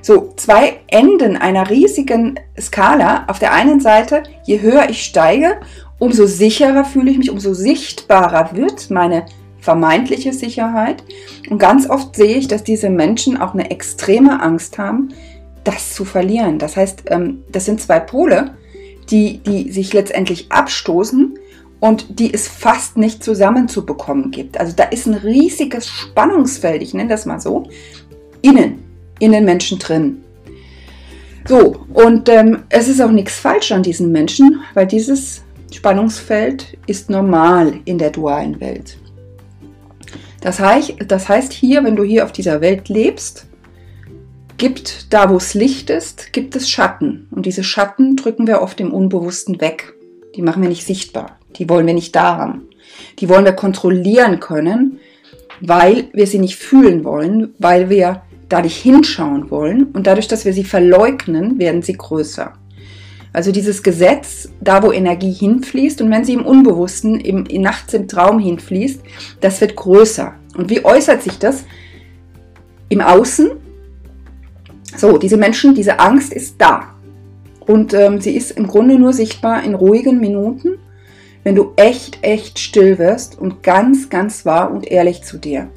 So, 0.00 0.32
zwei 0.36 0.78
Enden 0.86 1.36
einer 1.36 1.68
riesigen 1.68 2.38
Skala. 2.60 3.24
Auf 3.26 3.40
der 3.40 3.52
einen 3.52 3.80
Seite, 3.80 4.22
je 4.44 4.60
höher 4.60 4.88
ich 4.88 5.02
steige, 5.02 5.58
umso 5.98 6.26
sicherer 6.26 6.84
fühle 6.84 7.10
ich 7.10 7.18
mich, 7.18 7.30
umso 7.30 7.52
sichtbarer 7.54 8.54
wird 8.54 8.90
meine 8.90 9.26
vermeintliche 9.58 10.32
Sicherheit. 10.32 11.02
Und 11.50 11.58
ganz 11.58 11.90
oft 11.90 12.14
sehe 12.14 12.36
ich, 12.36 12.46
dass 12.46 12.62
diese 12.62 12.88
Menschen 12.88 13.36
auch 13.36 13.52
eine 13.52 13.70
extreme 13.70 14.40
Angst 14.40 14.78
haben, 14.78 15.08
das 15.64 15.94
zu 15.94 16.04
verlieren. 16.04 16.60
Das 16.60 16.76
heißt, 16.76 17.04
ähm, 17.06 17.42
das 17.50 17.64
sind 17.64 17.80
zwei 17.80 17.98
Pole, 17.98 18.54
die, 19.10 19.38
die 19.38 19.72
sich 19.72 19.92
letztendlich 19.92 20.52
abstoßen 20.52 21.36
und 21.80 22.18
die 22.18 22.32
es 22.32 22.48
fast 22.48 22.96
nicht 22.96 23.22
zusammenzubekommen 23.22 24.30
gibt. 24.30 24.58
Also 24.58 24.74
da 24.74 24.84
ist 24.84 25.06
ein 25.06 25.14
riesiges 25.14 25.88
Spannungsfeld, 25.88 26.82
ich 26.82 26.94
nenne 26.94 27.10
das 27.10 27.26
mal 27.26 27.40
so, 27.40 27.64
innen, 28.42 28.82
in 29.18 29.32
den 29.32 29.44
Menschen 29.44 29.78
drin. 29.78 30.22
So, 31.46 31.84
und 31.92 32.28
ähm, 32.28 32.64
es 32.70 32.88
ist 32.88 33.00
auch 33.00 33.10
nichts 33.10 33.38
falsch 33.38 33.70
an 33.70 33.82
diesen 33.82 34.10
Menschen, 34.10 34.62
weil 34.74 34.86
dieses 34.86 35.42
Spannungsfeld 35.72 36.76
ist 36.86 37.10
normal 37.10 37.80
in 37.84 37.98
der 37.98 38.10
dualen 38.10 38.60
Welt. 38.60 38.98
Das 40.40 40.58
heißt, 40.60 40.94
das 41.06 41.28
heißt 41.28 41.52
hier, 41.52 41.84
wenn 41.84 41.96
du 41.96 42.02
hier 42.02 42.24
auf 42.24 42.32
dieser 42.32 42.60
Welt 42.60 42.88
lebst, 42.88 43.46
gibt 44.58 45.12
da, 45.12 45.30
wo 45.30 45.36
es 45.36 45.54
Licht 45.54 45.90
ist, 45.90 46.32
gibt 46.32 46.56
es 46.56 46.70
Schatten. 46.70 47.28
Und 47.30 47.46
diese 47.46 47.64
Schatten 47.64 48.16
drücken 48.16 48.46
wir 48.46 48.62
oft 48.62 48.80
im 48.80 48.92
Unbewussten 48.92 49.60
weg. 49.60 49.94
Die 50.34 50.42
machen 50.42 50.62
wir 50.62 50.68
nicht 50.68 50.86
sichtbar. 50.86 51.35
Die 51.58 51.68
wollen 51.68 51.86
wir 51.86 51.94
nicht 51.94 52.14
da 52.14 52.36
haben. 52.36 52.62
Die 53.18 53.28
wollen 53.28 53.44
wir 53.44 53.52
kontrollieren 53.52 54.40
können, 54.40 54.98
weil 55.60 56.08
wir 56.12 56.26
sie 56.26 56.38
nicht 56.38 56.56
fühlen 56.56 57.04
wollen, 57.04 57.54
weil 57.58 57.88
wir 57.88 58.22
da 58.48 58.60
nicht 58.60 58.76
hinschauen 58.76 59.50
wollen. 59.50 59.84
Und 59.92 60.06
dadurch, 60.06 60.28
dass 60.28 60.44
wir 60.44 60.52
sie 60.52 60.64
verleugnen, 60.64 61.58
werden 61.58 61.82
sie 61.82 61.94
größer. 61.94 62.52
Also 63.32 63.52
dieses 63.52 63.82
Gesetz, 63.82 64.48
da 64.60 64.82
wo 64.82 64.92
Energie 64.92 65.32
hinfließt 65.32 66.00
und 66.00 66.10
wenn 66.10 66.24
sie 66.24 66.32
im 66.32 66.46
Unbewussten, 66.46 67.20
im, 67.20 67.44
nachts 67.60 67.92
im 67.92 68.08
Traum 68.08 68.38
hinfließt, 68.38 69.02
das 69.40 69.60
wird 69.60 69.76
größer. 69.76 70.34
Und 70.56 70.70
wie 70.70 70.84
äußert 70.84 71.22
sich 71.22 71.38
das? 71.38 71.64
Im 72.88 73.00
Außen. 73.02 73.50
So, 74.96 75.18
diese 75.18 75.36
Menschen, 75.36 75.74
diese 75.74 75.98
Angst 75.98 76.32
ist 76.32 76.54
da. 76.58 76.94
Und 77.60 77.92
ähm, 77.92 78.20
sie 78.20 78.36
ist 78.36 78.52
im 78.52 78.66
Grunde 78.68 78.98
nur 78.98 79.12
sichtbar 79.12 79.64
in 79.64 79.74
ruhigen 79.74 80.18
Minuten, 80.18 80.78
wenn 81.46 81.54
du 81.54 81.74
echt, 81.76 82.18
echt 82.22 82.58
still 82.58 82.98
wirst 82.98 83.38
und 83.38 83.62
ganz, 83.62 84.10
ganz 84.10 84.44
wahr 84.44 84.72
und 84.72 84.90
ehrlich 84.90 85.22
zu 85.22 85.38
dir. 85.38 85.68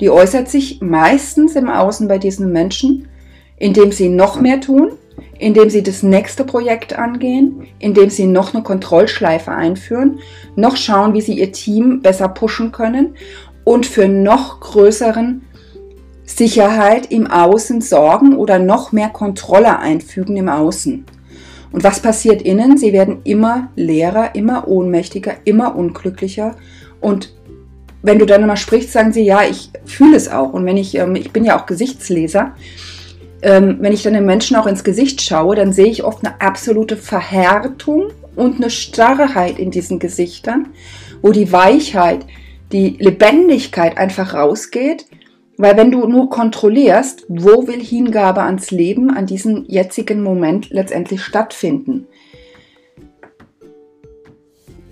Die 0.00 0.10
äußert 0.10 0.50
sich 0.50 0.82
meistens 0.82 1.56
im 1.56 1.70
Außen 1.70 2.08
bei 2.08 2.18
diesen 2.18 2.52
Menschen, 2.52 3.08
indem 3.56 3.90
sie 3.90 4.10
noch 4.10 4.38
mehr 4.38 4.60
tun, 4.60 4.92
indem 5.38 5.70
sie 5.70 5.82
das 5.82 6.02
nächste 6.02 6.44
Projekt 6.44 6.98
angehen, 6.98 7.68
indem 7.78 8.10
sie 8.10 8.26
noch 8.26 8.52
eine 8.52 8.62
Kontrollschleife 8.62 9.50
einführen, 9.50 10.18
noch 10.56 10.76
schauen, 10.76 11.14
wie 11.14 11.22
sie 11.22 11.38
ihr 11.38 11.52
Team 11.52 12.02
besser 12.02 12.28
pushen 12.28 12.70
können 12.70 13.14
und 13.64 13.86
für 13.86 14.08
noch 14.08 14.60
größeren 14.60 15.40
Sicherheit 16.26 17.10
im 17.10 17.26
Außen 17.26 17.80
sorgen 17.80 18.36
oder 18.36 18.58
noch 18.58 18.92
mehr 18.92 19.08
Kontrolle 19.08 19.78
einfügen 19.78 20.36
im 20.36 20.50
Außen. 20.50 21.06
Und 21.72 21.84
was 21.84 22.00
passiert 22.00 22.42
innen? 22.42 22.78
Sie 22.78 22.92
werden 22.92 23.18
immer 23.24 23.68
leerer, 23.76 24.34
immer 24.34 24.68
ohnmächtiger, 24.68 25.34
immer 25.44 25.76
unglücklicher. 25.76 26.56
Und 27.00 27.34
wenn 28.02 28.18
du 28.18 28.26
dann 28.26 28.42
immer 28.42 28.56
sprichst, 28.56 28.92
sagen 28.92 29.12
sie, 29.12 29.22
ja, 29.22 29.42
ich 29.42 29.70
fühle 29.84 30.16
es 30.16 30.28
auch. 30.28 30.52
Und 30.52 30.64
wenn 30.64 30.76
ich, 30.76 30.96
ähm, 30.96 31.16
ich 31.16 31.32
bin 31.32 31.44
ja 31.44 31.58
auch 31.58 31.66
Gesichtsleser, 31.66 32.54
ähm, 33.42 33.78
wenn 33.80 33.92
ich 33.92 34.02
dann 34.02 34.14
den 34.14 34.24
Menschen 34.26 34.56
auch 34.56 34.66
ins 34.66 34.84
Gesicht 34.84 35.20
schaue, 35.20 35.56
dann 35.56 35.72
sehe 35.72 35.86
ich 35.86 36.04
oft 36.04 36.24
eine 36.24 36.40
absolute 36.40 36.96
Verhärtung 36.96 38.10
und 38.34 38.56
eine 38.56 38.70
Starrheit 38.70 39.58
in 39.58 39.70
diesen 39.70 39.98
Gesichtern, 39.98 40.68
wo 41.22 41.32
die 41.32 41.52
Weichheit, 41.52 42.24
die 42.72 42.96
Lebendigkeit 42.98 43.96
einfach 43.96 44.34
rausgeht. 44.34 45.06
Weil 45.58 45.76
wenn 45.76 45.90
du 45.90 46.06
nur 46.06 46.30
kontrollierst, 46.30 47.26
wo 47.28 47.66
will 47.66 47.82
Hingabe 47.82 48.42
ans 48.42 48.70
Leben, 48.70 49.10
an 49.10 49.26
diesem 49.26 49.64
jetzigen 49.66 50.22
Moment 50.22 50.70
letztendlich 50.70 51.20
stattfinden? 51.22 52.06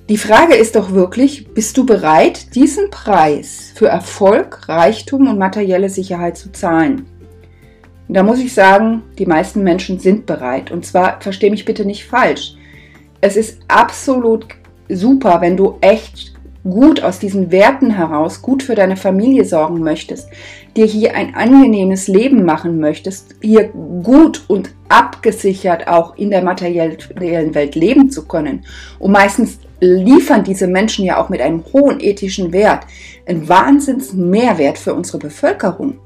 Die 0.09 0.19
Frage 0.19 0.55
ist 0.55 0.75
doch 0.75 0.91
wirklich, 0.91 1.49
bist 1.55 1.77
du 1.77 1.87
bereit, 1.87 2.55
diesen 2.57 2.91
Preis 2.91 3.73
für 3.77 3.87
Erfolg, 3.87 4.69
Reichtum 4.69 5.29
und 5.29 5.39
materielle 5.39 5.89
Sicherheit 5.89 6.37
zu 6.37 6.51
zahlen? 6.51 7.07
Und 8.09 8.15
da 8.15 8.25
muss 8.25 8.41
ich 8.41 8.53
sagen, 8.53 9.05
die 9.19 9.27
meisten 9.27 9.63
Menschen 9.63 10.01
sind 10.01 10.27
bereit. 10.27 10.73
Und 10.73 10.85
zwar, 10.85 11.21
verstehe 11.21 11.51
mich 11.51 11.65
bitte 11.65 11.85
nicht 11.85 12.05
falsch. 12.05 12.55
Es 13.21 13.37
ist 13.37 13.61
absolut 13.69 14.47
super, 14.89 15.41
wenn 15.41 15.57
du 15.57 15.77
echt 15.81 16.36
gut 16.71 17.03
aus 17.03 17.19
diesen 17.19 17.51
Werten 17.51 17.91
heraus, 17.91 18.43
gut 18.43 18.63
für 18.63 18.75
deine 18.75 18.97
Familie 18.97 19.45
sorgen 19.45 19.81
möchtest, 19.81 20.29
dir 20.77 20.87
hier 20.87 21.15
ein 21.15 21.35
angenehmes 21.35 22.09
Leben 22.09 22.45
machen 22.45 22.81
möchtest, 22.81 23.37
hier 23.41 23.69
gut 24.03 24.45
und 24.49 24.71
abgesichert 24.89 25.89
auch 25.89 26.17
in 26.17 26.31
der 26.31 26.43
materiellen 26.43 27.55
Welt 27.55 27.75
leben 27.75 28.11
zu 28.11 28.27
können. 28.27 28.65
Und 28.99 29.13
meistens 29.13 29.59
liefern 29.81 30.45
diese 30.45 30.67
Menschen 30.67 31.05
ja 31.05 31.19
auch 31.23 31.29
mit 31.29 31.41
einem 31.41 31.63
hohen 31.73 32.01
ethischen 32.01 32.53
Wert 32.53 32.85
einen 33.27 33.49
Wahnsinns 33.49 34.13
Mehrwert 34.13 34.79
für 34.79 34.95
unsere 34.95 35.19
Bevölkerung 35.19 35.99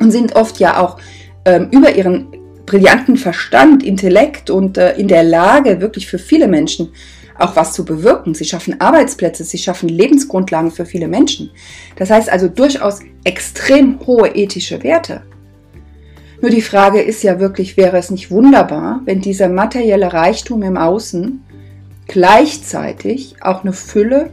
und 0.00 0.10
sind 0.10 0.36
oft 0.36 0.58
ja 0.58 0.80
auch 0.82 0.98
ähm, 1.44 1.68
über 1.70 1.94
ihren 1.94 2.28
brillanten 2.66 3.16
Verstand, 3.16 3.82
Intellekt 3.82 4.50
und 4.50 4.76
äh, 4.76 4.96
in 4.96 5.08
der 5.08 5.22
Lage, 5.22 5.80
wirklich 5.80 6.06
für 6.06 6.18
viele 6.18 6.48
Menschen 6.48 6.90
auch 7.38 7.56
was 7.56 7.72
zu 7.72 7.84
bewirken. 7.84 8.34
Sie 8.34 8.44
schaffen 8.44 8.80
Arbeitsplätze, 8.80 9.44
sie 9.44 9.58
schaffen 9.58 9.88
Lebensgrundlagen 9.88 10.70
für 10.70 10.86
viele 10.86 11.08
Menschen. 11.08 11.50
Das 11.96 12.10
heißt 12.10 12.30
also 12.30 12.48
durchaus 12.48 13.00
extrem 13.24 14.00
hohe 14.06 14.28
ethische 14.34 14.82
Werte. 14.82 15.22
Nur 16.40 16.50
die 16.50 16.62
Frage 16.62 17.00
ist 17.00 17.22
ja 17.22 17.40
wirklich, 17.40 17.76
wäre 17.76 17.96
es 17.96 18.10
nicht 18.10 18.30
wunderbar, 18.30 19.00
wenn 19.04 19.20
dieser 19.20 19.48
materielle 19.48 20.12
Reichtum 20.12 20.62
im 20.62 20.76
Außen 20.76 21.42
gleichzeitig 22.06 23.36
auch 23.40 23.62
eine 23.62 23.72
Fülle, 23.72 24.30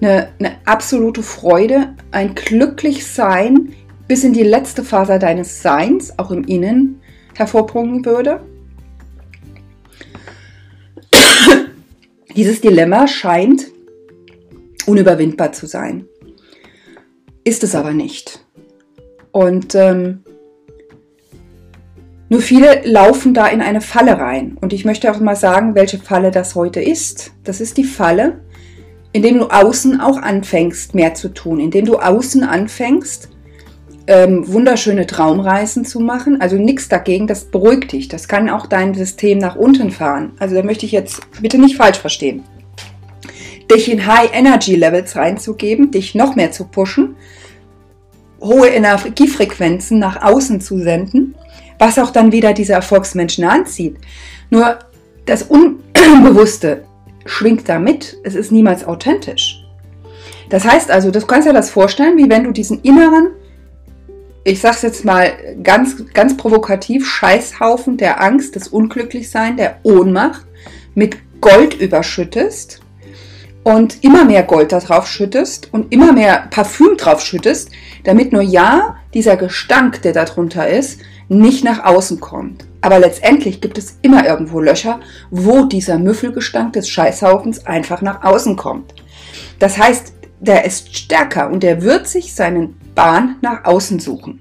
eine, 0.00 0.28
eine 0.38 0.56
absolute 0.64 1.22
Freude, 1.22 1.94
ein 2.12 2.34
Glücklichsein 2.34 3.72
bis 4.06 4.22
in 4.22 4.32
die 4.32 4.42
letzte 4.42 4.84
Faser 4.84 5.18
deines 5.18 5.62
Seins, 5.62 6.18
auch 6.18 6.30
im 6.30 6.44
Innen, 6.44 7.00
hervorbringen 7.34 8.04
würde? 8.04 8.40
Dieses 12.36 12.60
Dilemma 12.60 13.06
scheint 13.06 13.66
unüberwindbar 14.86 15.52
zu 15.52 15.66
sein. 15.66 16.06
Ist 17.44 17.62
es 17.62 17.74
aber 17.74 17.92
nicht. 17.92 18.44
Und 19.30 19.74
ähm, 19.74 20.24
nur 22.28 22.40
viele 22.40 22.82
laufen 22.84 23.34
da 23.34 23.46
in 23.46 23.60
eine 23.60 23.80
Falle 23.80 24.18
rein. 24.18 24.56
Und 24.60 24.72
ich 24.72 24.84
möchte 24.84 25.12
auch 25.12 25.20
mal 25.20 25.36
sagen, 25.36 25.74
welche 25.76 25.98
Falle 25.98 26.30
das 26.32 26.56
heute 26.56 26.80
ist. 26.80 27.32
Das 27.44 27.60
ist 27.60 27.76
die 27.76 27.84
Falle, 27.84 28.40
indem 29.12 29.38
du 29.38 29.46
außen 29.46 30.00
auch 30.00 30.16
anfängst, 30.16 30.94
mehr 30.94 31.14
zu 31.14 31.28
tun, 31.28 31.60
indem 31.60 31.84
du 31.84 31.98
außen 31.98 32.42
anfängst, 32.42 33.28
ähm, 34.06 34.46
wunderschöne 34.46 35.06
Traumreisen 35.06 35.84
zu 35.84 36.00
machen. 36.00 36.40
Also 36.40 36.56
nichts 36.56 36.88
dagegen, 36.88 37.26
das 37.26 37.44
beruhigt 37.46 37.92
dich. 37.92 38.08
Das 38.08 38.28
kann 38.28 38.50
auch 38.50 38.66
dein 38.66 38.94
System 38.94 39.38
nach 39.38 39.56
unten 39.56 39.90
fahren. 39.90 40.32
Also 40.38 40.54
da 40.54 40.62
möchte 40.62 40.86
ich 40.86 40.92
jetzt 40.92 41.20
bitte 41.40 41.58
nicht 41.58 41.76
falsch 41.76 41.98
verstehen. 41.98 42.44
Dich 43.70 43.90
in 43.90 44.06
High 44.06 44.30
Energy 44.34 44.76
Levels 44.76 45.16
reinzugeben, 45.16 45.90
dich 45.90 46.14
noch 46.14 46.36
mehr 46.36 46.52
zu 46.52 46.64
pushen, 46.64 47.16
hohe 48.40 48.68
Energiefrequenzen 48.68 49.98
nach 49.98 50.22
außen 50.22 50.60
zu 50.60 50.78
senden, 50.78 51.34
was 51.78 51.98
auch 51.98 52.10
dann 52.10 52.30
wieder 52.30 52.52
diese 52.52 52.74
Erfolgsmenschen 52.74 53.44
anzieht. 53.44 53.96
Nur 54.50 54.78
das 55.24 55.44
Unbewusste 55.44 56.84
schwingt 57.24 57.68
da 57.70 57.78
mit. 57.78 58.18
Es 58.22 58.34
ist 58.34 58.52
niemals 58.52 58.86
authentisch. 58.86 59.64
Das 60.50 60.66
heißt 60.66 60.90
also, 60.90 61.10
du 61.10 61.20
kannst 61.22 61.48
dir 61.48 61.54
das 61.54 61.70
vorstellen, 61.70 62.18
wie 62.18 62.28
wenn 62.28 62.44
du 62.44 62.52
diesen 62.52 62.82
inneren 62.82 63.30
ich 64.44 64.60
sag's 64.60 64.82
jetzt 64.82 65.04
mal 65.04 65.32
ganz, 65.62 65.96
ganz 66.12 66.36
provokativ, 66.36 67.06
Scheißhaufen 67.06 67.96
der 67.96 68.22
Angst, 68.22 68.54
des 68.54 68.68
Unglücklichsein, 68.68 69.56
der 69.56 69.78
Ohnmacht 69.82 70.46
mit 70.94 71.16
Gold 71.40 71.74
überschüttest 71.80 72.80
und 73.62 74.04
immer 74.04 74.26
mehr 74.26 74.42
Gold 74.42 74.72
da 74.72 74.80
drauf 74.80 75.06
schüttest 75.06 75.72
und 75.72 75.90
immer 75.92 76.12
mehr 76.12 76.46
Parfüm 76.50 76.96
drauf 76.98 77.22
schüttest, 77.22 77.70
damit 78.04 78.32
nur 78.32 78.42
ja 78.42 78.96
dieser 79.14 79.36
Gestank, 79.36 80.02
der 80.02 80.12
darunter 80.12 80.68
ist, 80.68 81.00
nicht 81.28 81.64
nach 81.64 81.82
außen 81.82 82.20
kommt. 82.20 82.66
Aber 82.82 82.98
letztendlich 82.98 83.62
gibt 83.62 83.78
es 83.78 83.96
immer 84.02 84.26
irgendwo 84.26 84.60
Löcher, 84.60 85.00
wo 85.30 85.64
dieser 85.64 85.98
Müffelgestank 85.98 86.74
des 86.74 86.90
Scheißhaufens 86.90 87.64
einfach 87.64 88.02
nach 88.02 88.22
außen 88.22 88.56
kommt. 88.56 88.94
Das 89.58 89.78
heißt, 89.78 90.12
der 90.40 90.66
ist 90.66 90.94
stärker 90.94 91.50
und 91.50 91.62
der 91.62 91.82
wird 91.82 92.06
sich 92.06 92.34
seinen 92.34 92.76
Bahn 92.94 93.36
nach 93.42 93.64
außen 93.64 93.98
suchen. 93.98 94.40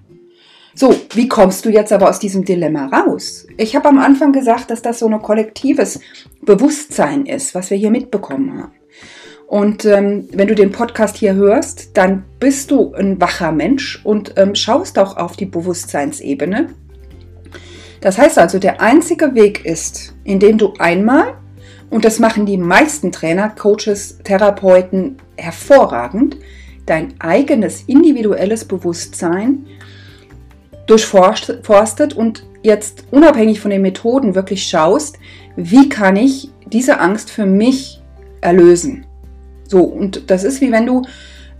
So, 0.76 0.96
wie 1.14 1.28
kommst 1.28 1.66
du 1.66 1.70
jetzt 1.70 1.94
aber 1.94 2.10
aus 2.10 2.20
diesem 2.20 2.46
Dilemma 2.46 2.88
raus? 2.88 3.46
Ich 3.58 3.76
habe 3.76 3.90
am 3.90 4.00
Anfang 4.00 4.32
gesagt, 4.32 4.72
dass 4.72 4.82
das 4.82 5.00
so 5.00 5.08
ein 5.08 5.22
kollektives 5.22 6.00
Bewusstsein 6.42 7.28
ist, 7.28 7.54
was 7.54 7.70
wir 7.70 7.78
hier 7.78 7.92
mitbekommen 7.92 8.58
haben. 8.58 8.74
Und 9.46 9.86
ähm, 9.86 10.28
wenn 10.32 10.48
du 10.48 10.56
den 10.56 10.72
Podcast 10.72 11.18
hier 11.18 11.36
hörst, 11.36 11.96
dann 11.96 12.24
bist 12.40 12.72
du 12.72 12.94
ein 12.96 13.22
wacher 13.22 13.52
Mensch 13.52 14.02
und 14.04 14.34
ähm, 14.36 14.56
schaust 14.56 14.98
auch 14.98 15.16
auf 15.16 15.36
die 15.36 15.46
Bewusstseinsebene. 15.46 16.70
Das 18.02 18.18
heißt 18.18 18.40
also, 18.40 18.58
der 18.58 18.82
einzige 18.82 19.36
Weg 19.36 19.64
ist, 19.66 20.16
indem 20.24 20.58
du 20.58 20.74
einmal, 20.80 21.36
und 21.92 22.04
das 22.04 22.18
machen 22.18 22.48
die 22.48 22.58
meisten 22.58 23.12
Trainer, 23.12 23.50
Coaches, 23.50 24.18
Therapeuten 24.24 25.18
hervorragend, 25.38 26.38
dein 26.86 27.14
eigenes 27.20 27.84
individuelles 27.88 28.66
Bewusstsein 28.66 29.66
durchforstet 30.88 32.14
und 32.14 32.46
jetzt 32.62 33.06
unabhängig 33.12 33.60
von 33.60 33.72
den 33.72 33.82
Methoden 33.82 34.36
wirklich 34.36 34.64
schaust, 34.64 35.18
wie 35.56 35.90
kann 35.90 36.16
ich 36.16 36.50
diese 36.66 37.00
Angst 37.00 37.30
für 37.30 37.46
mich 37.46 38.02
erlösen. 38.42 39.06
So, 39.68 39.82
und 39.84 40.30
das 40.30 40.44
ist 40.44 40.62
wie 40.62 40.72
wenn 40.72 40.86
du 40.86 41.04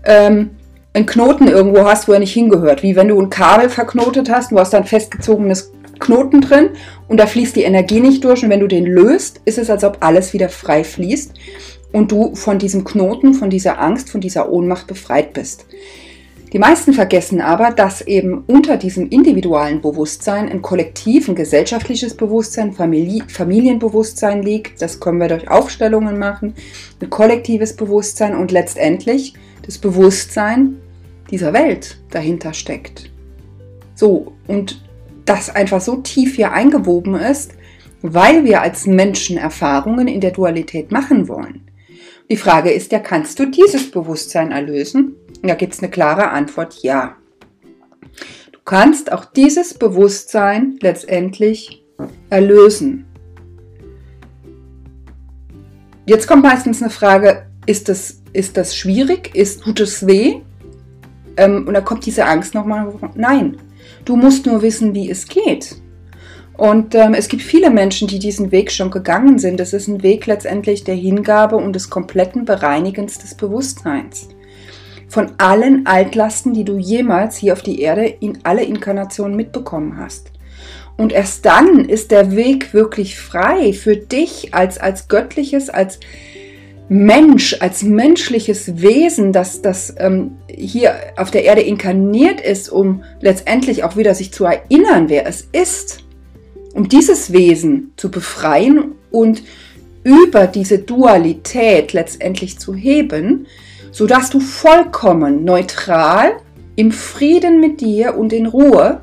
ähm, 0.04 0.50
einen 0.92 1.06
Knoten 1.06 1.48
irgendwo 1.48 1.84
hast, 1.84 2.06
wo 2.06 2.12
er 2.12 2.18
nicht 2.18 2.32
hingehört. 2.32 2.82
Wie 2.82 2.96
wenn 2.96 3.08
du 3.08 3.20
ein 3.20 3.30
Kabel 3.30 3.68
verknotet 3.68 4.30
hast, 4.30 4.52
du 4.52 4.58
hast 4.58 4.72
da 4.72 4.78
ein 4.78 4.84
festgezogenes 4.84 5.72
Knoten 5.98 6.40
drin 6.40 6.70
und 7.08 7.18
da 7.18 7.26
fließt 7.26 7.56
die 7.56 7.62
Energie 7.62 8.00
nicht 8.00 8.24
durch 8.24 8.44
und 8.44 8.50
wenn 8.50 8.60
du 8.60 8.66
den 8.66 8.84
löst, 8.84 9.40
ist 9.44 9.58
es, 9.58 9.70
als 9.70 9.84
ob 9.84 9.98
alles 10.00 10.32
wieder 10.32 10.48
frei 10.48 10.84
fließt 10.84 11.32
und 11.94 12.10
du 12.10 12.34
von 12.34 12.58
diesem 12.58 12.82
Knoten, 12.82 13.34
von 13.34 13.50
dieser 13.50 13.80
Angst, 13.80 14.10
von 14.10 14.20
dieser 14.20 14.50
Ohnmacht 14.50 14.88
befreit 14.88 15.32
bist. 15.32 15.66
Die 16.52 16.58
meisten 16.58 16.92
vergessen 16.92 17.40
aber, 17.40 17.70
dass 17.70 18.00
eben 18.00 18.42
unter 18.48 18.76
diesem 18.76 19.08
individuellen 19.10 19.80
Bewusstsein 19.80 20.48
ein 20.48 20.60
kollektiv, 20.60 21.28
ein 21.28 21.36
gesellschaftliches 21.36 22.16
Bewusstsein, 22.16 22.72
Familie, 22.72 23.22
Familienbewusstsein 23.28 24.42
liegt. 24.42 24.82
Das 24.82 24.98
können 24.98 25.20
wir 25.20 25.28
durch 25.28 25.48
Aufstellungen 25.48 26.18
machen. 26.18 26.54
Ein 27.00 27.10
kollektives 27.10 27.76
Bewusstsein 27.76 28.36
und 28.36 28.50
letztendlich 28.50 29.34
das 29.64 29.78
Bewusstsein 29.78 30.76
dieser 31.30 31.52
Welt 31.52 31.98
dahinter 32.10 32.54
steckt. 32.54 33.08
So, 33.94 34.32
und 34.48 34.84
das 35.26 35.48
einfach 35.48 35.80
so 35.80 35.96
tief 35.96 36.34
hier 36.34 36.52
eingewoben 36.52 37.14
ist, 37.14 37.52
weil 38.02 38.44
wir 38.44 38.62
als 38.62 38.84
Menschen 38.86 39.36
Erfahrungen 39.36 40.08
in 40.08 40.20
der 40.20 40.32
Dualität 40.32 40.90
machen 40.90 41.28
wollen. 41.28 41.64
Die 42.30 42.36
Frage 42.36 42.70
ist 42.70 42.90
ja, 42.92 43.00
kannst 43.00 43.38
du 43.38 43.46
dieses 43.46 43.90
Bewusstsein 43.90 44.50
erlösen? 44.50 45.16
Da 45.42 45.54
gibt 45.54 45.74
es 45.74 45.80
eine 45.80 45.90
klare 45.90 46.30
Antwort, 46.30 46.82
ja. 46.82 47.16
Du 48.52 48.58
kannst 48.64 49.12
auch 49.12 49.26
dieses 49.26 49.74
Bewusstsein 49.74 50.78
letztendlich 50.80 51.84
erlösen. 52.30 53.04
Jetzt 56.06 56.26
kommt 56.26 56.42
meistens 56.42 56.80
eine 56.82 56.90
Frage, 56.90 57.46
ist 57.66 57.88
das, 57.88 58.22
ist 58.32 58.56
das 58.56 58.74
schwierig? 58.74 59.34
Ist, 59.34 59.62
tut 59.62 59.80
es 59.80 60.06
weh? 60.06 60.40
Ähm, 61.36 61.66
und 61.66 61.74
da 61.74 61.82
kommt 61.82 62.06
diese 62.06 62.24
Angst 62.24 62.54
nochmal. 62.54 62.92
Nein, 63.14 63.58
du 64.04 64.16
musst 64.16 64.46
nur 64.46 64.62
wissen, 64.62 64.94
wie 64.94 65.10
es 65.10 65.26
geht. 65.26 65.76
Und 66.56 66.94
ähm, 66.94 67.14
es 67.14 67.28
gibt 67.28 67.42
viele 67.42 67.70
Menschen, 67.70 68.06
die 68.06 68.18
diesen 68.18 68.52
Weg 68.52 68.70
schon 68.70 68.90
gegangen 68.90 69.38
sind. 69.38 69.58
Es 69.60 69.72
ist 69.72 69.88
ein 69.88 70.02
Weg 70.02 70.26
letztendlich 70.26 70.84
der 70.84 70.94
Hingabe 70.94 71.56
und 71.56 71.72
des 71.74 71.90
kompletten 71.90 72.44
Bereinigens 72.44 73.18
des 73.18 73.34
Bewusstseins. 73.34 74.28
Von 75.08 75.32
allen 75.38 75.86
Altlasten, 75.86 76.54
die 76.54 76.64
du 76.64 76.78
jemals 76.78 77.36
hier 77.36 77.52
auf 77.52 77.62
die 77.62 77.80
Erde 77.80 78.06
in 78.06 78.38
alle 78.44 78.62
Inkarnationen 78.62 79.36
mitbekommen 79.36 79.96
hast. 79.98 80.30
Und 80.96 81.12
erst 81.12 81.44
dann 81.44 81.88
ist 81.88 82.12
der 82.12 82.36
Weg 82.36 82.72
wirklich 82.72 83.18
frei 83.18 83.72
für 83.72 83.96
dich 83.96 84.54
als, 84.54 84.78
als 84.78 85.08
göttliches, 85.08 85.70
als 85.70 85.98
Mensch, 86.88 87.56
als 87.60 87.82
menschliches 87.82 88.80
Wesen, 88.80 89.32
das, 89.32 89.60
das 89.60 89.94
ähm, 89.98 90.36
hier 90.48 90.94
auf 91.16 91.32
der 91.32 91.44
Erde 91.44 91.62
inkarniert 91.62 92.40
ist, 92.40 92.68
um 92.68 93.02
letztendlich 93.20 93.82
auch 93.82 93.96
wieder 93.96 94.14
sich 94.14 94.32
zu 94.32 94.44
erinnern, 94.44 95.08
wer 95.08 95.26
es 95.26 95.48
ist 95.50 96.03
um 96.74 96.88
dieses 96.88 97.32
Wesen 97.32 97.92
zu 97.96 98.10
befreien 98.10 98.92
und 99.10 99.42
über 100.02 100.46
diese 100.46 100.78
Dualität 100.78 101.92
letztendlich 101.92 102.58
zu 102.58 102.74
heben, 102.74 103.46
sodass 103.90 104.28
du 104.28 104.40
vollkommen 104.40 105.44
neutral, 105.44 106.32
im 106.76 106.90
Frieden 106.90 107.60
mit 107.60 107.80
dir 107.80 108.16
und 108.16 108.32
in 108.32 108.46
Ruhe 108.46 109.00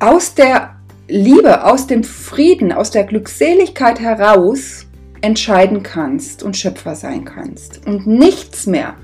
aus 0.00 0.34
der 0.34 0.74
Liebe, 1.06 1.64
aus 1.64 1.86
dem 1.86 2.02
Frieden, 2.02 2.72
aus 2.72 2.90
der 2.90 3.04
Glückseligkeit 3.04 4.00
heraus 4.00 4.86
entscheiden 5.20 5.82
kannst 5.82 6.42
und 6.42 6.56
Schöpfer 6.56 6.96
sein 6.96 7.24
kannst. 7.24 7.86
Und 7.86 8.06
nichts 8.06 8.66
mehr 8.66 8.96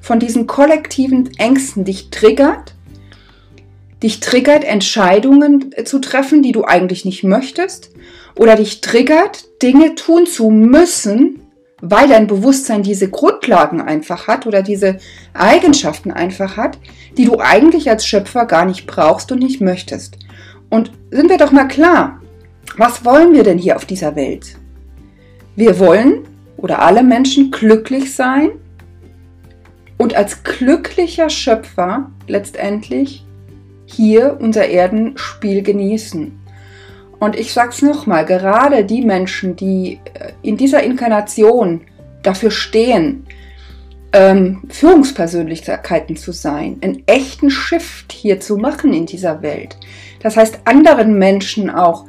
von 0.00 0.18
diesen 0.18 0.48
kollektiven 0.48 1.30
Ängsten 1.38 1.84
dich 1.84 2.10
triggert, 2.10 2.74
dich 4.02 4.20
triggert, 4.20 4.64
Entscheidungen 4.64 5.70
äh, 5.72 5.84
zu 5.84 5.98
treffen, 6.00 6.42
die 6.42 6.52
du 6.52 6.64
eigentlich 6.64 7.04
nicht 7.04 7.24
möchtest, 7.24 7.90
oder 8.34 8.56
dich 8.56 8.80
triggert, 8.80 9.44
Dinge 9.62 9.94
tun 9.94 10.26
zu 10.26 10.50
müssen, 10.50 11.40
weil 11.80 12.08
dein 12.08 12.26
Bewusstsein 12.26 12.82
diese 12.82 13.10
Grundlagen 13.10 13.80
einfach 13.80 14.28
hat 14.28 14.46
oder 14.46 14.62
diese 14.62 14.98
Eigenschaften 15.34 16.12
einfach 16.12 16.56
hat, 16.56 16.78
die 17.16 17.24
du 17.24 17.40
eigentlich 17.40 17.90
als 17.90 18.06
Schöpfer 18.06 18.46
gar 18.46 18.64
nicht 18.64 18.86
brauchst 18.86 19.32
und 19.32 19.40
nicht 19.40 19.60
möchtest. 19.60 20.16
Und 20.70 20.92
sind 21.10 21.28
wir 21.28 21.38
doch 21.38 21.52
mal 21.52 21.66
klar, 21.66 22.20
was 22.76 23.04
wollen 23.04 23.34
wir 23.34 23.42
denn 23.42 23.58
hier 23.58 23.76
auf 23.76 23.84
dieser 23.84 24.16
Welt? 24.16 24.56
Wir 25.56 25.78
wollen 25.78 26.26
oder 26.56 26.80
alle 26.80 27.02
Menschen 27.02 27.50
glücklich 27.50 28.14
sein 28.14 28.52
und 29.98 30.14
als 30.14 30.44
glücklicher 30.44 31.28
Schöpfer 31.28 32.10
letztendlich 32.26 33.26
hier 33.92 34.38
unser 34.40 34.66
Erdenspiel 34.68 35.62
genießen. 35.62 36.38
Und 37.18 37.36
ich 37.38 37.52
sag's 37.52 37.82
nochmal, 37.82 38.24
gerade 38.24 38.84
die 38.84 39.02
Menschen, 39.02 39.54
die 39.54 40.00
äh, 40.14 40.32
in 40.42 40.56
dieser 40.56 40.82
Inkarnation 40.82 41.82
dafür 42.22 42.50
stehen, 42.50 43.26
ähm, 44.12 44.62
Führungspersönlichkeiten 44.68 46.16
zu 46.16 46.32
sein, 46.32 46.78
einen 46.82 47.02
echten 47.06 47.50
Shift 47.50 48.12
hier 48.12 48.40
zu 48.40 48.56
machen 48.56 48.92
in 48.92 49.06
dieser 49.06 49.42
Welt. 49.42 49.76
Das 50.20 50.36
heißt, 50.36 50.60
anderen 50.64 51.18
Menschen 51.18 51.70
auch 51.70 52.06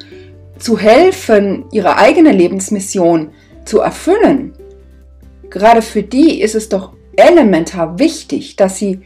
zu 0.57 0.77
helfen, 0.77 1.65
ihre 1.71 1.97
eigene 1.97 2.31
Lebensmission 2.31 3.29
zu 3.65 3.79
erfüllen. 3.79 4.53
Gerade 5.49 5.81
für 5.81 6.03
die 6.03 6.41
ist 6.41 6.55
es 6.55 6.69
doch 6.69 6.93
elementar 7.15 7.99
wichtig, 7.99 8.55
dass 8.55 8.77
sie 8.77 9.01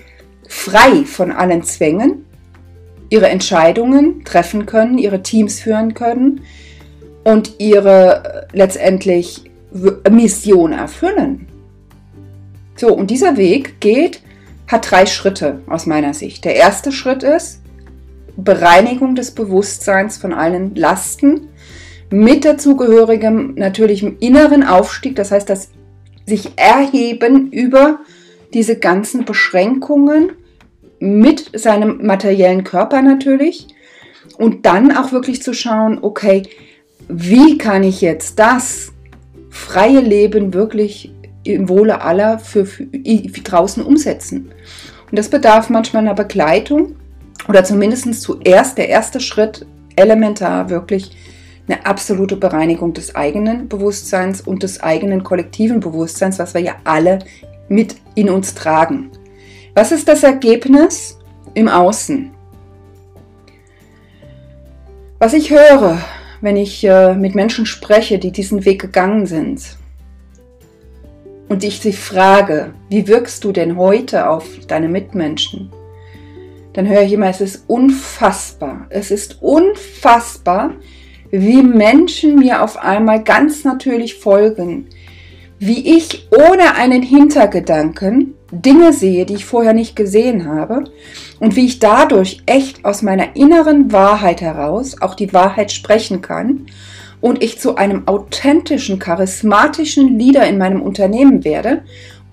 frei 0.48 1.04
von 1.06 1.32
allen 1.32 1.63
Zwängen, 1.63 2.27
ihre 3.10 3.28
Entscheidungen 3.28 4.24
treffen 4.24 4.65
können, 4.65 4.98
ihre 4.98 5.24
Teams 5.24 5.60
führen 5.60 5.93
können 5.93 6.41
und 7.24 7.56
ihre 7.60 8.48
äh, 8.52 8.58
letztendlich 8.58 9.43
Mission 10.10 10.72
erfüllen. 10.72 11.48
So, 12.76 12.93
und 12.93 13.12
dieser 13.12 13.38
Weg 13.38 13.80
geht, 13.80 14.22
hat 14.67 14.91
drei 14.91 15.06
Schritte 15.06 15.62
aus 15.67 15.86
meiner 15.86 16.13
Sicht. 16.13 16.46
Der 16.46 16.56
erste 16.56 16.91
Schritt 16.91 17.24
ist 17.24 17.62
Bereinigung 18.36 19.15
des 19.15 19.32
Bewusstseins 19.32 20.17
von 20.17 20.34
allen 20.34 20.76
Lasten 20.76 21.48
mit 22.10 22.46
dazugehörigem 22.46 23.56
natürlichem 23.56 24.17
inneren 24.20 24.63
Aufstieg, 24.63 25.15
das 25.15 25.32
heißt 25.32 25.50
das 25.50 25.70
sich 26.26 26.52
erheben 26.58 27.52
über 27.52 28.00
diese 28.54 28.78
ganzen 28.78 29.26
Beschränkungen 29.26 30.32
mit 31.00 31.52
seinem 31.60 32.06
materiellen 32.06 32.64
Körper 32.64 33.02
natürlich 33.02 33.68
und 34.38 34.66
dann 34.66 34.96
auch 34.96 35.12
wirklich 35.12 35.42
zu 35.42 35.54
schauen, 35.54 36.00
okay, 36.02 36.44
wie 37.08 37.58
kann 37.58 37.84
ich 37.84 38.02
jetzt 38.02 38.40
das 38.40 38.92
freie 39.50 40.00
Leben 40.00 40.54
wirklich 40.54 41.12
im 41.44 41.70
Wohle 41.70 42.02
aller 42.02 42.40
für, 42.40 42.66
für, 42.66 42.86
für 42.86 43.42
draußen 43.42 43.84
umsetzen? 43.84 44.52
Und 45.10 45.18
das 45.18 45.30
bedarf 45.30 45.70
manchmal 45.70 46.04
einer 46.04 46.14
Begleitung 46.14 46.96
oder 47.48 47.64
zumindest 47.64 48.22
zuerst 48.22 48.78
der 48.78 48.90
erste 48.90 49.20
Schritt 49.20 49.66
elementar 49.96 50.70
wirklich 50.70 51.16
eine 51.68 51.86
absolute 51.86 52.38
Bereinigung 52.38 52.94
des 52.94 53.16
eigenen 53.16 53.68
Bewusstseins 53.68 54.42
und 54.42 54.64
des 54.64 54.82
eigenen 54.82 55.24
kollektiven 55.24 55.80
Bewusstseins, 55.80 56.40
was 56.40 56.54
wir 56.54 56.62
ja 56.62 56.76
alle 56.84 57.20
mit 57.68 57.96
in 58.16 58.30
uns 58.30 58.54
tragen. 58.54 59.12
Was 59.78 59.92
ist 59.92 60.08
das 60.08 60.24
Ergebnis 60.24 61.20
im 61.54 61.68
Außen? 61.68 62.32
Was 65.20 65.34
ich 65.34 65.52
höre, 65.52 66.00
wenn 66.42 66.58
ich 66.58 66.84
äh, 66.84 67.13
mit 67.13 67.36
Menschen 67.36 67.68
spreche, 67.68 68.18
die 68.18 68.32
diesen 68.32 68.66
Weg 68.66 68.82
gegangen 68.82 69.28
sind, 69.28 69.78
und 71.48 71.63
ich 71.63 71.80
sie 71.80 71.94
frage, 71.94 72.74
wie 72.90 73.08
wirkst 73.08 73.44
du 73.44 73.52
denn 73.52 73.78
heute 73.78 74.28
auf 74.28 74.48
deine 74.66 74.90
Mitmenschen? 74.90 75.72
Dann 76.74 76.88
höre 76.88 77.04
ich 77.04 77.13
immer, 77.13 77.30
es 77.30 77.42
ist 77.42 77.66
unfassbar. 77.68 78.88
Es 78.90 79.12
ist 79.12 79.44
unfassbar, 79.44 80.72
wie 81.30 81.62
Menschen 81.62 82.40
mir 82.40 82.63
auf 82.63 82.78
einmal 82.78 83.24
ganz 83.24 83.63
natürlich 83.63 84.16
folgen, 84.16 84.88
wie 85.60 85.98
ich 85.98 86.30
ohne 86.32 86.74
einen 86.74 87.04
Hintergedanken 87.04 88.34
Dinge 88.52 88.94
sehe, 88.94 89.26
die 89.26 89.36
ich 89.36 89.46
vorher 89.46 89.74
nicht 89.74 89.96
gesehen 89.96 90.46
habe 90.46 90.86
und 91.40 91.56
wie 91.56 91.66
ich 91.66 91.80
dadurch 91.80 92.42
echt 92.46 92.86
aus 92.86 93.02
meiner 93.02 93.36
inneren 93.36 93.92
Wahrheit 93.92 94.42
heraus 94.42 95.02
auch 95.02 95.16
die 95.16 95.34
Wahrheit 95.34 95.72
sprechen 95.72 96.22
kann 96.22 96.68
und 97.20 97.44
ich 97.44 97.60
zu 97.60 97.76
einem 97.76 98.08
authentischen, 98.08 99.00
charismatischen 99.00 100.18
Leader 100.18 100.48
in 100.48 100.58
meinem 100.58 100.82
Unternehmen 100.82 101.44
werde 101.44 101.84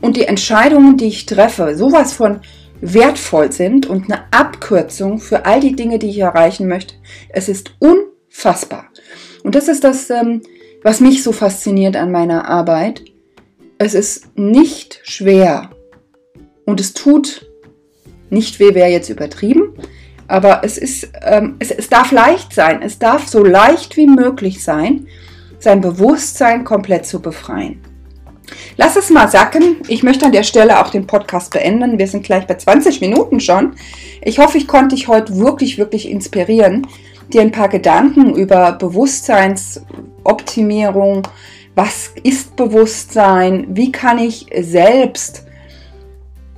und 0.01 0.17
die 0.17 0.27
Entscheidungen, 0.27 0.97
die 0.97 1.07
ich 1.07 1.27
treffe, 1.27 1.77
sowas 1.77 2.13
von 2.13 2.41
wertvoll 2.81 3.51
sind 3.51 3.87
und 3.87 4.05
eine 4.05 4.25
Abkürzung 4.31 5.19
für 5.19 5.47
all 5.47 5.61
die 5.61 5.75
Dinge, 5.75 5.99
die 5.99 6.11
ich 6.11 6.19
erreichen 6.19 6.69
möchte. 6.69 6.95
Es 7.31 7.49
ist 7.49 7.75
unfassbar. 7.79 8.87
Und 9.43 9.55
das 9.55 9.69
ist 9.69 9.85
das, 9.85 10.11
ähm, 10.11 10.43
was 10.83 11.01
mich 11.01 11.23
so 11.23 11.33
fasziniert 11.33 11.97
an 11.97 12.13
meiner 12.13 12.49
Arbeit. 12.49 13.03
Es 13.79 13.95
ist 13.95 14.37
nicht 14.37 15.01
schwer, 15.05 15.71
und 16.65 16.81
es 16.81 16.95
tut 16.95 17.47
nicht 18.31 18.59
weh, 18.59 18.75
wäre 18.75 18.91
jetzt 18.91 19.11
übertrieben, 19.11 19.75
aber 20.27 20.63
es, 20.65 20.79
ist, 20.79 21.11
ähm, 21.23 21.57
es, 21.59 21.71
es 21.71 21.89
darf 21.89 22.11
leicht 22.11 22.55
sein. 22.55 22.83
Es 22.83 22.99
darf 22.99 23.29
so 23.29 23.45
leicht 23.45 23.97
wie 23.97 24.07
möglich 24.07 24.65
sein, 24.65 25.07
sein 25.59 25.81
Bewusstsein 25.81 26.65
komplett 26.65 27.07
zu 27.07 27.21
befreien. 27.21 27.81
Lass 28.77 28.97
es 28.97 29.09
mal 29.11 29.29
sacken. 29.29 29.77
Ich 29.89 30.03
möchte 30.03 30.27
an 30.27 30.33
der 30.33 30.43
Stelle 30.43 30.81
auch 30.81 30.91
den 30.91 31.07
Podcast 31.07 31.53
beenden. 31.53 31.99
Wir 31.99 32.09
sind 32.09 32.25
gleich 32.25 32.47
bei 32.47 32.55
20 32.55 33.01
Minuten 33.01 33.41
schon. 33.41 33.73
Ich 34.23 34.39
hoffe, 34.39 34.59
ich 34.59 34.69
konnte 34.69 34.95
dich 34.95 35.09
heute 35.09 35.39
wirklich, 35.39 35.79
wirklich 35.79 36.11
inspirieren, 36.11 36.87
dir 37.33 37.41
ein 37.41 37.53
paar 37.53 37.69
Gedanken 37.69 38.35
über 38.35 38.73
Bewusstseinsoptimierung, 38.73 41.23
was 41.75 42.11
ist 42.23 42.57
Bewusstsein, 42.57 43.67
wie 43.71 43.93
kann 43.93 44.19
ich 44.19 44.47
selbst 44.61 45.47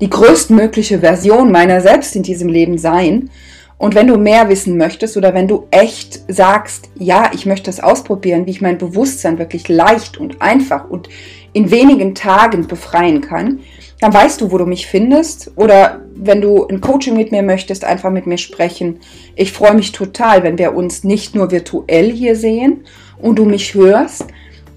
die 0.00 0.10
größtmögliche 0.10 1.00
Version 1.00 1.50
meiner 1.50 1.80
selbst 1.80 2.16
in 2.16 2.22
diesem 2.22 2.48
Leben 2.48 2.78
sein. 2.78 3.30
Und 3.78 3.94
wenn 3.94 4.06
du 4.06 4.16
mehr 4.16 4.48
wissen 4.48 4.78
möchtest 4.78 5.16
oder 5.16 5.34
wenn 5.34 5.48
du 5.48 5.66
echt 5.70 6.20
sagst, 6.28 6.88
ja, 6.98 7.30
ich 7.34 7.44
möchte 7.44 7.68
es 7.68 7.80
ausprobieren, 7.80 8.46
wie 8.46 8.50
ich 8.50 8.62
mein 8.62 8.78
Bewusstsein 8.78 9.38
wirklich 9.38 9.68
leicht 9.68 10.16
und 10.16 10.40
einfach 10.40 10.88
und 10.88 11.08
in 11.52 11.70
wenigen 11.70 12.14
Tagen 12.14 12.66
befreien 12.66 13.20
kann, 13.20 13.60
dann 14.00 14.12
weißt 14.12 14.40
du, 14.40 14.50
wo 14.50 14.58
du 14.58 14.66
mich 14.66 14.86
findest. 14.86 15.52
Oder 15.56 16.00
wenn 16.14 16.40
du 16.40 16.66
ein 16.66 16.80
Coaching 16.80 17.16
mit 17.16 17.32
mir 17.32 17.42
möchtest, 17.42 17.84
einfach 17.84 18.10
mit 18.10 18.26
mir 18.26 18.38
sprechen. 18.38 19.00
Ich 19.34 19.52
freue 19.52 19.74
mich 19.74 19.92
total, 19.92 20.42
wenn 20.42 20.58
wir 20.58 20.74
uns 20.74 21.04
nicht 21.04 21.34
nur 21.34 21.50
virtuell 21.50 22.10
hier 22.12 22.36
sehen 22.36 22.84
und 23.18 23.38
du 23.38 23.44
mich 23.44 23.74
hörst, 23.74 24.26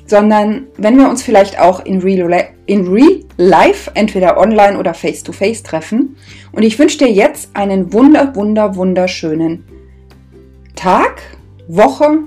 sondern 0.10 0.68
wenn 0.78 0.98
wir 0.98 1.10
uns 1.10 1.22
vielleicht 1.22 1.60
auch 1.60 1.86
in 1.86 2.00
Real, 2.02 2.50
in 2.66 2.88
Real 2.88 3.20
Life, 3.38 3.92
entweder 3.94 4.38
online 4.38 4.78
oder 4.78 4.94
face 4.94 5.24
to 5.24 5.32
face 5.32 5.64
treffen. 5.64 6.18
Und 6.52 6.64
ich 6.64 6.78
wünsche 6.80 6.98
dir 6.98 7.12
jetzt 7.12 7.56
einen 7.56 7.94
wunder, 7.94 8.36
wunder, 8.36 8.76
wunderschönen 8.76 9.64
Tag, 10.76 11.22
Woche, 11.68 12.20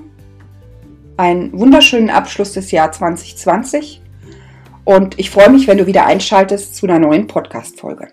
einen 1.17 1.51
wunderschönen 1.57 2.09
Abschluss 2.09 2.53
des 2.53 2.71
Jahr 2.71 2.91
2020 2.91 4.01
und 4.85 5.17
ich 5.19 5.29
freue 5.29 5.49
mich, 5.49 5.67
wenn 5.67 5.77
du 5.77 5.87
wieder 5.87 6.05
einschaltest 6.05 6.75
zu 6.75 6.85
einer 6.85 6.99
neuen 6.99 7.27
Podcast-Folge. 7.27 8.09